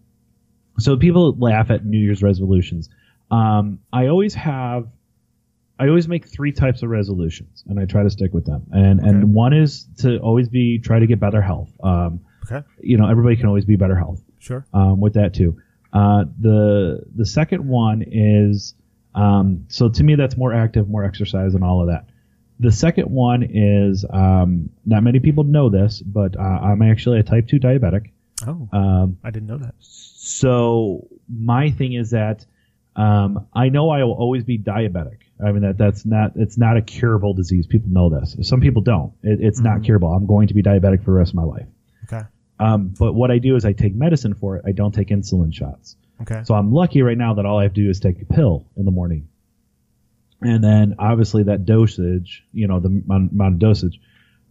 [0.78, 2.88] so people laugh at New Year's resolutions.
[3.30, 4.88] Um, I always have
[5.78, 8.66] I always make three types of resolutions, and I try to stick with them.
[8.72, 9.08] And okay.
[9.08, 11.70] and one is to always be try to get better health.
[11.82, 12.64] Um, okay.
[12.80, 14.22] You know, everybody can always be better health.
[14.38, 14.64] Sure.
[14.72, 15.60] Um, with that too.
[15.92, 18.74] Uh, the the second one is
[19.14, 22.06] um, so to me that's more active, more exercise, and all of that.
[22.60, 27.22] The second one is um, not many people know this, but uh, I'm actually a
[27.24, 28.12] type two diabetic.
[28.46, 29.74] Oh, um, I didn't know that.
[29.80, 32.44] So my thing is that
[32.96, 35.18] um, I know I will always be diabetic.
[35.44, 37.66] I mean that that's not it's not a curable disease.
[37.66, 38.36] People know this.
[38.42, 39.12] Some people don't.
[39.22, 39.68] It, it's mm-hmm.
[39.68, 40.12] not curable.
[40.12, 41.66] I'm going to be diabetic for the rest of my life.
[42.04, 42.22] Okay.
[42.60, 44.64] Um, but what I do is I take medicine for it.
[44.66, 45.96] I don't take insulin shots.
[46.20, 46.42] Okay.
[46.44, 48.66] So I'm lucky right now that all I have to do is take a pill
[48.76, 49.28] in the morning,
[50.40, 54.00] and then obviously that dosage, you know, the amount of dosage.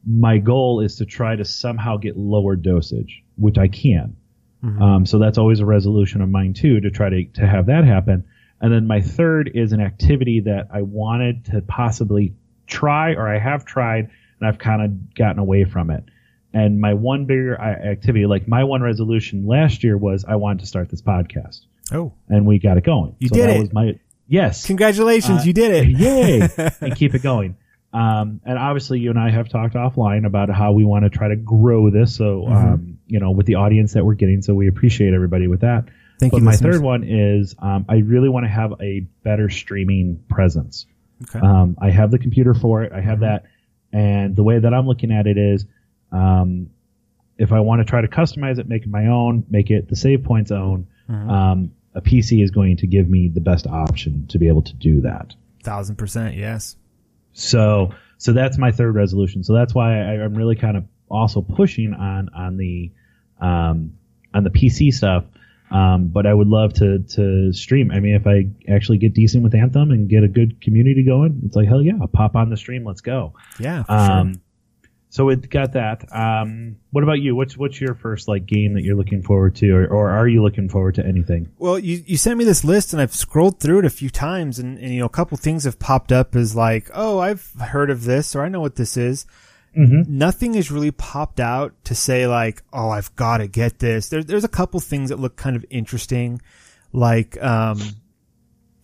[0.06, 4.18] My goal is to try to somehow get lower dosage, which I can.
[4.64, 4.82] Mm-hmm.
[4.82, 7.84] Um, so that's always a resolution of mine too, to try to to have that
[7.84, 8.26] happen.
[8.60, 12.36] And then my third is an activity that I wanted to possibly
[12.68, 16.04] try or I have tried and I've kind of gotten away from it.
[16.54, 20.60] And my one bigger uh, activity, like my one resolution last year was I wanted
[20.60, 21.62] to start this podcast.
[21.92, 22.14] Oh.
[22.30, 23.16] And we got it going.
[23.20, 23.60] You so did that it.
[23.60, 24.66] Was my, yes.
[24.66, 25.42] Congratulations.
[25.42, 25.98] Uh, you did it.
[25.98, 26.72] Yay.
[26.82, 27.56] and keep it going.
[27.94, 31.28] Um, and obviously you and I have talked offline about how we want to try
[31.28, 32.16] to grow this.
[32.16, 32.54] So, mm-hmm.
[32.54, 34.42] um, you know, with the audience that we're getting.
[34.42, 35.86] So we appreciate everybody with that.
[36.20, 36.44] Thank but you.
[36.44, 36.76] my listeners.
[36.76, 40.86] third one is um, I really want to have a better streaming presence.
[41.24, 41.46] Okay.
[41.46, 42.94] Um, I have the computer for it.
[42.94, 43.46] I have that,
[43.92, 45.66] and the way that I'm looking at it is,
[46.12, 46.70] um,
[47.38, 49.96] if I want to try to customize it, make it my own, make it the
[49.96, 51.30] save points own, Mhm.
[51.30, 54.76] um, a PC is going to give me the best option to be able to
[54.76, 55.36] do that.
[55.64, 56.36] Thousand percent.
[56.36, 56.76] Yes.
[57.34, 59.44] So, so that's my third resolution.
[59.44, 62.92] So that's why I, I'm really kind of also pushing on on the
[63.40, 63.94] um,
[64.34, 65.26] on the PC stuff.
[65.72, 67.92] Um, but I would love to to stream.
[67.92, 71.42] I mean, if I actually get decent with Anthem and get a good community going,
[71.46, 72.84] it's like hell yeah, I'll pop on the stream.
[72.86, 73.34] Let's go.
[73.60, 73.84] Yeah.
[73.84, 74.42] For Um, sure.
[75.12, 76.06] So it got that.
[76.16, 77.36] Um, what about you?
[77.36, 80.42] What's what's your first like game that you're looking forward to, or, or are you
[80.42, 81.52] looking forward to anything?
[81.60, 84.58] Well, you, you sent me this list and I've scrolled through it a few times
[84.58, 87.90] and, and, you know, a couple things have popped up as like, oh, I've heard
[87.90, 89.26] of this or I know what this is.
[89.78, 90.18] Mm-hmm.
[90.18, 94.08] Nothing has really popped out to say like, oh, I've got to get this.
[94.08, 96.42] There, there's a couple things that look kind of interesting,
[96.94, 97.80] like, um,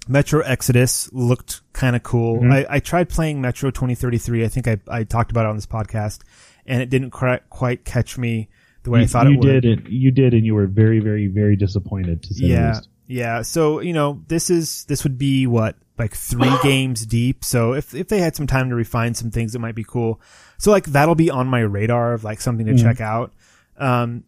[0.08, 2.40] Metro Exodus looked kind of cool.
[2.42, 2.52] Mhm.
[2.54, 4.44] I, I tried playing Metro 2033.
[4.46, 6.20] I think I, I talked about it on this podcast
[6.66, 8.50] and it didn't cri- quite catch me
[8.84, 9.62] the way you, I thought you it would.
[9.62, 9.90] did it.
[9.90, 12.90] You did, and you were very, very, very disappointed to say the yeah least.
[13.08, 17.74] yeah so you know this is this would be what like three games deep so
[17.74, 20.20] if if they had some time to refine some things it might be cool
[20.58, 22.82] so like that'll be on my radar of like something to Mhm.
[22.82, 23.32] check out
[23.78, 24.24] um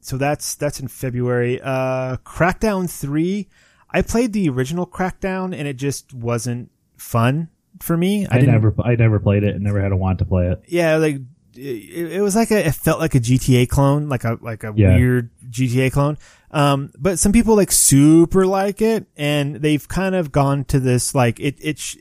[0.00, 3.48] so that's that's in february uh crackdown 3
[3.94, 7.48] i played the original crackdown and it just wasn't fun
[7.80, 10.24] for me I, didn't- never, I never played it, and never had a want to
[10.26, 10.62] play it.
[10.68, 11.16] yeah, like
[11.56, 14.72] it, it was like a, it felt like a GTA clone, like a like a
[14.76, 14.96] Yeah.
[14.96, 16.18] weird GTA clone.
[16.50, 21.14] Um, but some people like super like it, and they've kind of gone to this
[21.14, 21.56] like it.
[21.60, 21.96] It sh-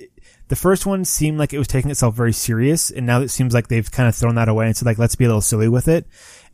[0.48, 3.54] the first one seemed like it was taking itself very serious, and now it seems
[3.54, 5.70] like they've kind of thrown that away and said like let's be a little silly
[5.70, 6.06] with it.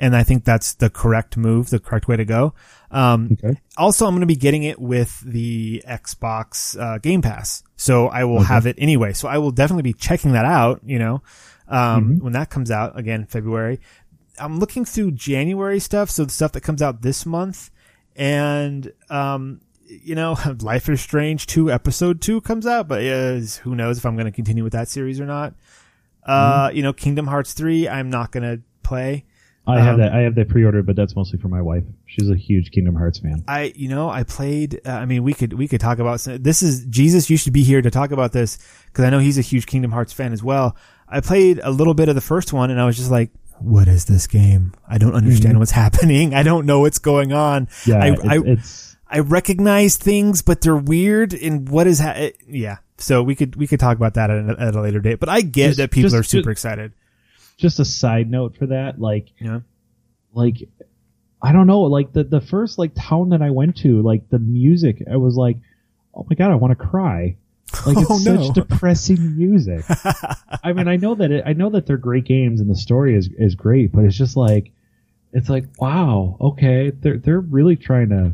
[0.01, 2.53] And I think that's the correct move, the correct way to go.
[2.89, 3.59] Um, Okay.
[3.77, 8.23] also, I'm going to be getting it with the Xbox uh, Game Pass, so I
[8.23, 8.45] will Okay.
[8.45, 9.11] have it anyway.
[9.13, 10.79] So I will definitely be checking that out.
[10.85, 11.21] You know,
[11.67, 12.21] um, Mhm.
[12.21, 13.79] when that comes out again, February.
[14.39, 17.69] I'm looking through January stuff, so the stuff that comes out this month,
[18.15, 23.75] and um, you know, Life is Strange two episode two comes out, but uh, who
[23.75, 25.53] knows if I'm going to continue with that series or not.
[26.23, 29.25] Uh, you know, Kingdom Hearts three, I'm not going to play.
[29.67, 30.13] I have Um, that.
[30.13, 31.83] I have that pre-ordered, but that's mostly for my wife.
[32.07, 33.43] She's a huge Kingdom Hearts fan.
[33.47, 34.81] I, you know, I played.
[34.85, 36.63] Uh, I mean, we could we could talk about this.
[36.63, 37.29] Is Jesus?
[37.29, 38.57] You should be here to talk about this
[38.87, 40.75] because I know he's a huge Kingdom Hearts fan as well.
[41.07, 43.29] I played a little bit of the first one, and I was just like,
[43.59, 44.73] "What is this game?
[44.87, 45.59] I don't understand Mhm.
[45.59, 46.33] what's happening.
[46.33, 47.67] I don't know what's going on.
[47.85, 51.33] Yeah, I, it's, I it's I recognize things, but they're weird.
[51.33, 52.77] And what is ha- it, yeah?
[52.97, 55.19] So we could we could talk about that at a, at a later date.
[55.19, 56.91] But I get Just- that people just- are super just- excited.
[57.59, 58.99] Just a side note for that.
[58.99, 59.61] Like, know?
[60.33, 60.57] like
[61.41, 61.81] I don't know.
[61.81, 65.35] Like the the first like town that I went to, like the music, I was
[65.35, 65.57] like,
[66.15, 67.35] oh my god, I want to cry.
[67.85, 68.43] Like oh, it's Oh, no.
[68.43, 69.85] such depressing music.
[70.63, 73.15] I mean, I know that it, I know that they're great games and the story
[73.15, 74.71] is is great, but it's just like,
[75.33, 78.33] it's like wow, okay, they're they're really trying to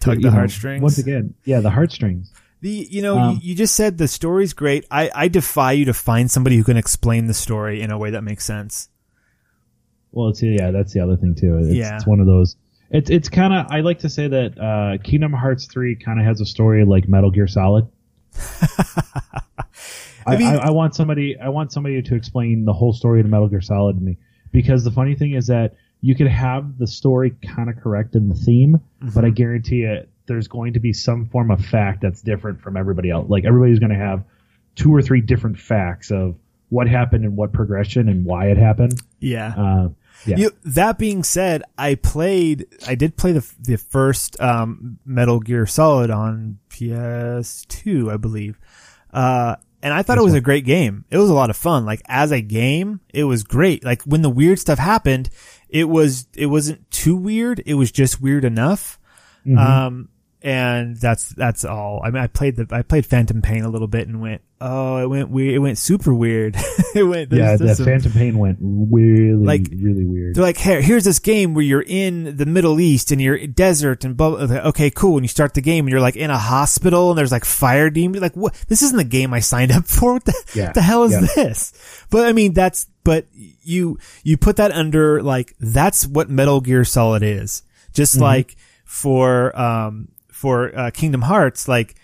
[0.00, 0.82] Tug you the know, heartstrings.
[0.82, 1.34] once again.
[1.44, 2.30] Yeah, the heartstrings.
[2.66, 4.86] The you know Um, you, you just said the story's great.
[4.90, 8.10] I I defy you to find somebody who can explain the story in a way
[8.10, 8.88] that makes sense.
[10.10, 11.58] Well, it's yeah, that's the other thing too.
[11.58, 11.94] It's, Yeah.
[11.94, 12.56] it's one of those.
[12.90, 16.26] It's it's kind of I like to say that uh, Kingdom Hearts three kind of
[16.26, 17.86] has a story like Metal Gear Solid.
[20.26, 23.26] I, mean- I, I want somebody I want somebody to explain the whole story of
[23.26, 24.18] Metal Gear Solid to me
[24.50, 28.28] because the funny thing is that you could have the story kind of correct in
[28.28, 28.80] the theme,
[29.14, 32.76] but I guarantee it there's going to be some form of fact that's different from
[32.76, 33.28] everybody else.
[33.28, 34.22] Like everybody's going to have
[34.74, 36.34] two or three different facts of
[36.68, 39.00] what happened and what progression and why it happened.
[39.20, 39.54] Yeah.
[39.56, 39.88] Uh,
[40.26, 40.36] yeah.
[40.36, 45.66] You, that being said, I played, I did play the the first um, Metal Gear
[45.66, 48.58] Solid on PS2, I believe,
[49.12, 50.38] uh, and I thought This it was one.
[50.38, 51.04] a great game.
[51.10, 51.84] It was a lot of fun.
[51.84, 53.84] Like as a game, it was great.
[53.84, 55.28] Like when the weird stuff happened,
[55.68, 57.62] it was it wasn't too weird.
[57.66, 58.98] It was just weird enough.
[59.46, 59.58] Mhm.
[59.58, 60.08] Um,
[60.42, 62.00] and that's that's all.
[62.04, 64.98] I mean, I played the I played Phantom Pain a little bit and went, oh,
[64.98, 65.54] it went weird.
[65.54, 66.56] It went super weird.
[66.94, 67.30] it went.
[67.30, 70.34] This is, yeah, that some- Phantom Pain went really, Like, really weird.
[70.34, 74.04] they're like, here, here's this game where you're in the Middle East and you're desert
[74.04, 74.56] and blah, blah, blah.
[74.68, 75.16] Okay, cool.
[75.16, 77.90] And you start the game and you're like in a hospital and there's like fire
[77.90, 78.22] demons.
[78.22, 78.54] Like, what?
[78.68, 80.14] This isn't the game I signed up for.
[80.14, 81.26] What the, Yeah, the hell is yeah.
[81.34, 82.04] this?
[82.10, 86.84] But I mean, that's, but you, you put that under like, that's what Metal Gear
[86.84, 87.62] Solid is.
[87.92, 88.22] Just Mm-hmm.
[88.22, 91.94] like for, um, for, uh, Kingdom Hearts, like,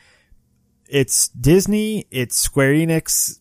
[0.89, 3.39] it's Disney, it's Square Enix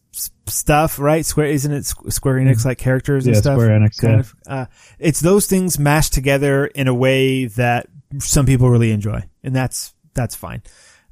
[0.48, 1.26] stuff, right?
[1.26, 3.60] Square, isn't it Square Enix like characters and Yeah, stuff?
[3.60, 4.20] Square Enix, kind yeah.
[4.20, 4.36] of.
[4.48, 4.66] Uh,
[5.00, 7.88] it's those things mashed together in a way that
[8.20, 10.62] some people really enjoy, and that's that's fine.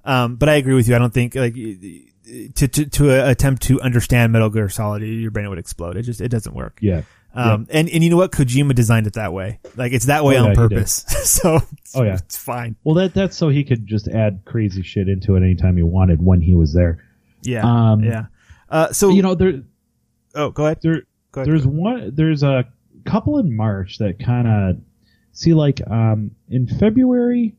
[0.05, 0.95] Um, but I agree with you.
[0.95, 5.49] I don't think like to to to attempt to understand Metal Gear Solid, your brain
[5.49, 5.97] would explode.
[5.97, 6.77] It just it doesn't work.
[6.81, 7.01] Yeah.
[7.33, 8.31] Um, and, and you know what?
[8.31, 9.59] Kojima designed it that way.
[9.75, 10.93] Like it's that way Oh, on yeah, he purpose.
[11.29, 12.15] so it's, Oh, yeah.
[12.15, 12.75] it's fine.
[12.83, 16.21] Well, that that's so he could just add crazy shit into it anytime he wanted
[16.25, 17.05] when he was there.
[17.43, 17.61] Yeah.
[17.63, 18.25] Um, yeah.
[18.69, 19.61] Uh, so, You know, there
[20.35, 20.79] oh, go ahead.
[20.81, 21.47] there Go ahead.
[21.53, 22.65] there's one there's a
[23.05, 24.77] couple in March that kind of
[25.31, 27.55] see like um in February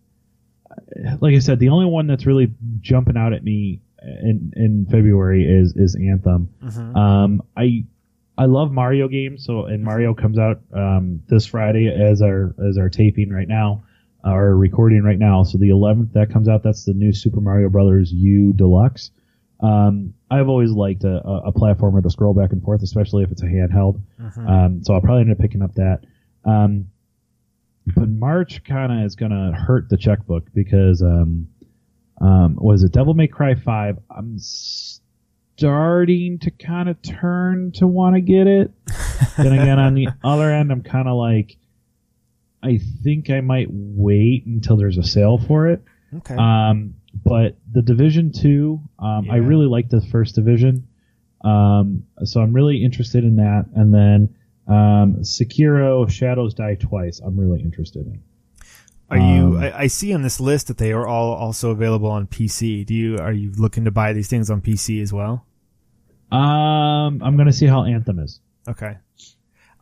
[1.20, 5.44] like I said the only one that's really jumping out at me in in February
[5.44, 6.48] is is Anthem.
[6.62, 6.96] Mhm.
[6.96, 7.84] Um I
[8.40, 12.78] I love Mario games so and Mario comes out um this Friday as our as
[12.78, 13.82] our taping right now
[14.24, 17.68] our recording right now so the 11th that comes out that's the new Super Mario
[17.68, 19.10] Brothers U Deluxe.
[19.62, 23.42] Um, I've always liked a, a platformer to scroll back and forth, especially if it's
[23.42, 24.00] a handheld.
[24.18, 24.48] Mhm.
[24.48, 26.00] Um, so I'll probably end up picking up that.
[26.46, 26.86] Um,
[27.94, 31.48] but March kind of is going to hurt the checkbook because, um,
[32.20, 33.98] um, was it Devil May Cry 5?
[34.10, 34.38] I'm
[35.60, 38.72] starting to kind of turn to want to get it.
[39.36, 41.58] then again, on the other end, I'm kind of like,
[42.62, 45.82] I think I might wait until there's a sale for it.
[46.16, 46.34] okay.
[46.34, 46.94] Um,
[47.26, 50.88] but the Division Two, um, I really like the first Division,
[51.44, 53.66] um, so I'm really interested in that.
[53.74, 54.34] And then
[54.66, 58.22] um, Sekiro: Shadows Die Twice, I'm really interested in.
[59.10, 59.22] Are you?
[59.22, 62.86] Um, I, I see on this list that they are all also available on PC.
[62.86, 63.18] Do you?
[63.18, 65.44] Are you looking to buy these things on PC as well?
[66.32, 68.40] Um, I'm gonna see how Anthem is.
[68.68, 68.96] Okay.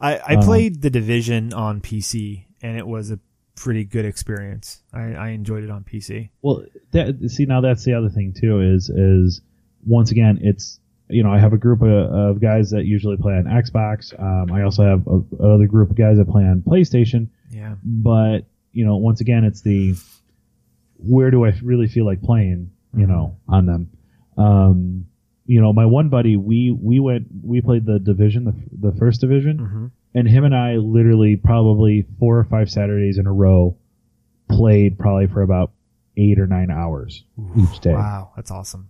[0.00, 3.18] I I Um, played the Division on PC and it was a
[3.56, 4.82] pretty good experience.
[4.92, 6.30] I, I enjoyed it on PC.
[6.42, 9.40] Well, that, see now that's the other thing too is is
[9.86, 10.78] once again it's
[11.08, 14.12] you know I have a group of, of guys that usually play on Xbox.
[14.18, 17.28] Um, I also have a, another group of guys that play on PlayStation.
[17.50, 17.74] Yeah.
[17.82, 18.40] but
[18.72, 19.94] you know once again it's the
[20.98, 23.90] where do i really feel like playing you know on them
[24.36, 25.06] um
[25.48, 29.20] you know my one buddy we we went we played the division the, the first
[29.20, 29.86] division Mm-hmm.
[30.14, 33.76] and him and i literally probably four or five saturdays in a row
[34.48, 35.72] played probably for about
[36.16, 37.24] eight or nine hours
[37.56, 38.88] each day Wow, that's awesome.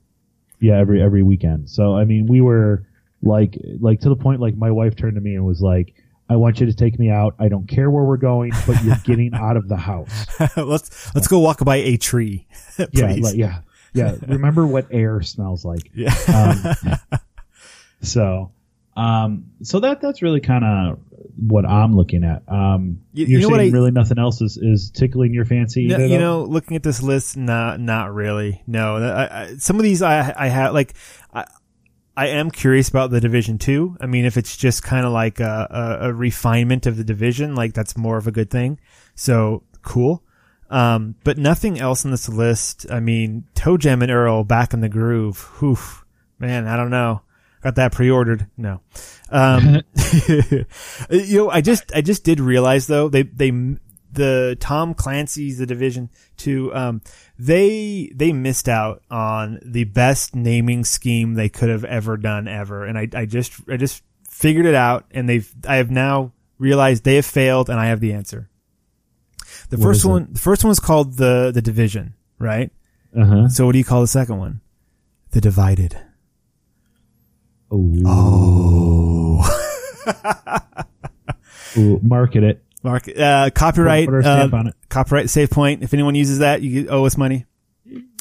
[0.60, 2.84] yeah every every weekend so i mean we were
[3.22, 5.94] like like to the point like my wife turned to me and was like
[6.30, 8.96] i want you to take me out i don't care where we're going but you're
[9.04, 12.46] getting out of the house let's let's go walk by a tree.
[12.78, 13.24] yeah please.
[13.24, 13.60] like, yeah
[13.94, 16.14] yeah remember what air smells like Yeah.
[17.12, 17.18] um,
[18.02, 18.52] so
[18.96, 20.98] um so that that's really kind of
[21.36, 24.56] what i'm looking at um You- you're you know saying I- really nothing else is,
[24.56, 28.62] is tickling your fancy No, you know, looking at this list, not not really.
[28.66, 30.94] No, I, I, some of these I I have like
[31.32, 31.44] I
[32.16, 33.96] I am curious about the Division Two.
[34.00, 37.54] I mean, if it's just kind of like a, a, a refinement of the division,
[37.54, 38.80] like that's more of a good thing.
[39.14, 40.24] So cool.
[40.70, 42.86] Um, but nothing else on this list.
[42.90, 45.40] I mean, ToeJam and Earl back in the groove.
[45.58, 45.78] Whew,
[46.38, 47.22] man, I don't know.
[47.62, 48.46] Got that pre-ordered.
[48.56, 48.80] No.
[49.30, 49.82] Um,
[51.10, 53.50] you know, I just, I just did realize though, they, they,
[54.12, 57.02] the Tom Clancy's, the Division Two, um,
[57.38, 62.84] they, they missed out on the best naming scheme they could have ever done ever.
[62.84, 67.04] And I, I just, I just figured it out and they've, I have now realized
[67.04, 68.48] they have failed and I have the answer.
[69.70, 70.08] The What first is it?
[70.08, 72.70] one, the first one was called the, the Division, right?
[73.18, 74.60] uh-huh So what do you call the second one?
[75.30, 75.96] The Divided.
[77.70, 79.44] oh
[81.76, 84.74] Ooh, market it Mark, uh, copyright, Put our stamp on it.
[84.88, 85.82] copyright save point.
[85.82, 87.44] If anyone uses that, you owe us money.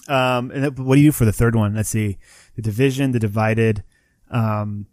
[0.08, 1.76] Um, and what do you do for the third one?
[1.76, 2.18] Let's see,
[2.56, 3.84] the division, the divided,
[4.32, 4.88] um,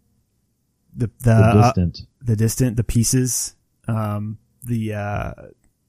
[0.95, 3.57] the the the uh, distant the distant, the pieces,
[3.89, 4.93] um, the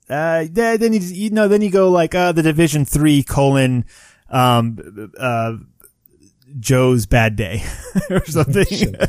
[0.10, 3.86] uh, then you, you know, then you go like uh, the division three colon,
[4.30, 5.54] um, uh,
[6.60, 7.64] Joe's bad day
[8.10, 8.66] or something.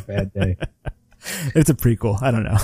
[0.06, 0.56] bad day
[1.54, 2.20] it's a prequel.
[2.22, 2.56] I don't know.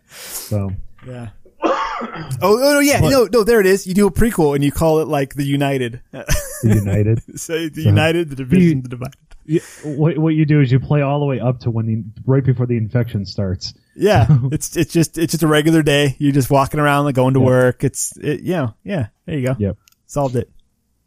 [0.10, 0.70] so
[1.06, 1.30] Yeah.
[1.62, 3.10] oh, oh no, yeah, What?
[3.10, 3.86] no, no, there it is.
[3.86, 6.00] You do a prequel and you call it like the United.
[6.12, 6.24] the
[6.62, 9.14] united Say the So- United, the Division, You- the Divided.
[9.46, 12.04] Yeah, what what you do is you play all the way up to when the
[12.24, 13.74] right before the infection starts.
[13.96, 16.16] Yeah, it's it's just it's just a regular day.
[16.18, 17.46] You're just walking around, like going to Yep.
[17.46, 17.84] work.
[17.84, 19.08] It's it, yeah, yeah.
[19.26, 19.56] There you go.
[19.58, 19.76] Yep.
[20.06, 20.50] Solved it.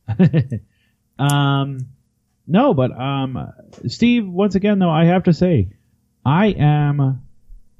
[1.19, 1.79] um,
[2.47, 3.51] no, but um,
[3.87, 5.69] Steve, once again though, I have to say,
[6.25, 7.21] I am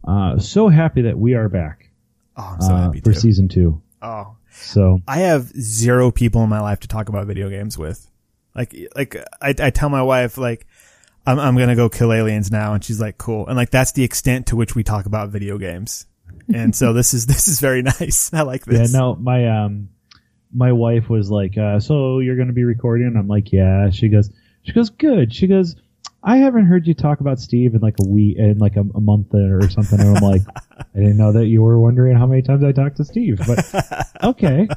[0.08, 1.90] uh, so happy that we are back
[2.36, 3.20] Oh, I'm so uh, happy for too.
[3.20, 3.82] season two.
[4.02, 8.10] oh, So I have zero people in my life to talk about video games with.
[8.56, 10.68] Like, like I, I tell my wife, like,
[11.26, 12.74] I'm, I'm gonna go kill aliens now.
[12.74, 13.48] And she's like, cool.
[13.48, 16.06] And like, that's the extent to which we talk about video games.
[16.54, 18.30] And so this is, this is very nice.
[18.34, 18.92] I like this.
[18.92, 19.90] Yeah, no, my um,
[20.54, 23.90] my wife was like, uh, "So you're going to be recording?" And I'm like, "Yeah."
[23.90, 24.30] She goes,
[24.64, 25.76] "She goes, good." She goes,
[26.24, 29.02] "I haven't heard you talk about Steve in like a week, in like a, a
[29.02, 30.42] month or something." And I'm like,
[30.78, 34.24] "I didn't know that you were wondering how many times I talked to Steve." But
[34.24, 34.68] okay,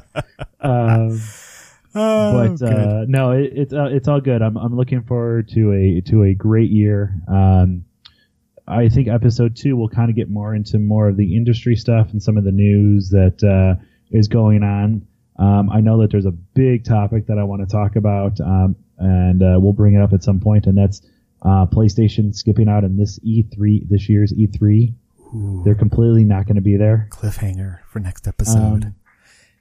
[0.61, 1.21] um,
[1.99, 4.41] Oh, but uh, no, it, it's uh, it's all good.
[4.41, 7.13] I'm I'm looking forward to a to a great year.
[7.27, 7.85] Um,
[8.67, 12.11] I think episode two will kind of get more into more of the industry stuff
[12.11, 15.07] and some of the news that uh, is going on.
[15.39, 18.75] Um, I know that there's a big topic that I want to talk about, um,
[18.97, 21.01] and uh, we'll bring it up at some point, and that's
[21.43, 24.93] uh, PlayStation skipping out in this E3 this year's E3.
[25.33, 27.07] Ooh, They're completely not going to be there.
[27.11, 28.93] cliffhanger for next episode.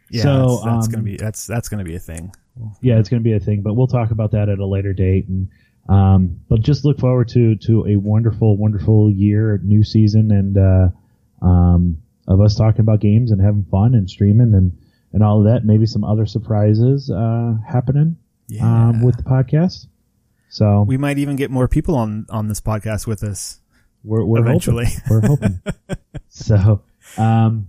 [0.06, 2.32] Um, yeah, so, that's, that's um, gonna be that's that's gonna be a thing.
[2.80, 4.92] yeah, it's going to be a thing, but we'll talk about that at a later
[4.92, 5.28] date.
[5.28, 5.48] And
[5.88, 11.46] um, but just look forward to to a wonderful, wonderful year, new season, and uh,
[11.46, 14.76] um, of us talking about games and having fun and streaming and
[15.12, 15.64] and all of that.
[15.64, 18.16] Maybe some other surprises uh, happening
[18.48, 19.86] Yeah, um, with the podcast.
[20.48, 23.60] So we might even get more people on on this podcast with us.
[24.02, 24.86] we're, we're eventually.
[24.86, 25.02] hoping.
[25.10, 25.60] we're hoping.
[26.28, 26.82] so,
[27.18, 27.68] um,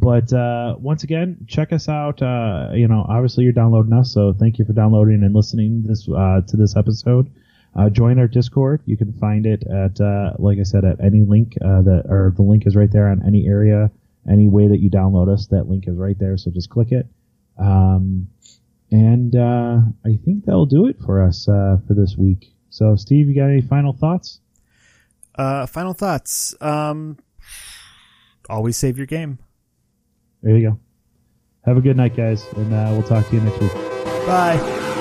[0.00, 2.22] but uh, once again, check us out.
[2.22, 6.08] Uh, you know, obviously you're downloading us, so thank you for downloading and listening this
[6.08, 7.30] uh, to this episode.
[7.76, 8.80] Uh, join our Discord.
[8.86, 12.32] You can find it at, uh, like I said, at any link uh, that, or
[12.34, 13.90] the link is right there on any area,
[14.30, 15.46] any way that you download us.
[15.48, 17.06] That link is right there, so just click it.
[17.58, 18.28] Um,
[18.90, 22.54] and I think that'll do it for us for this week.
[22.70, 24.40] So, Steve, you got any final thoughts?
[25.36, 26.54] Final thoughts.
[26.60, 27.18] Um,
[28.48, 29.38] always save your game.
[30.42, 30.78] There you go.
[31.64, 33.72] Have a good night, guys, and uh, we'll talk to you next week.
[34.26, 34.91] Bye.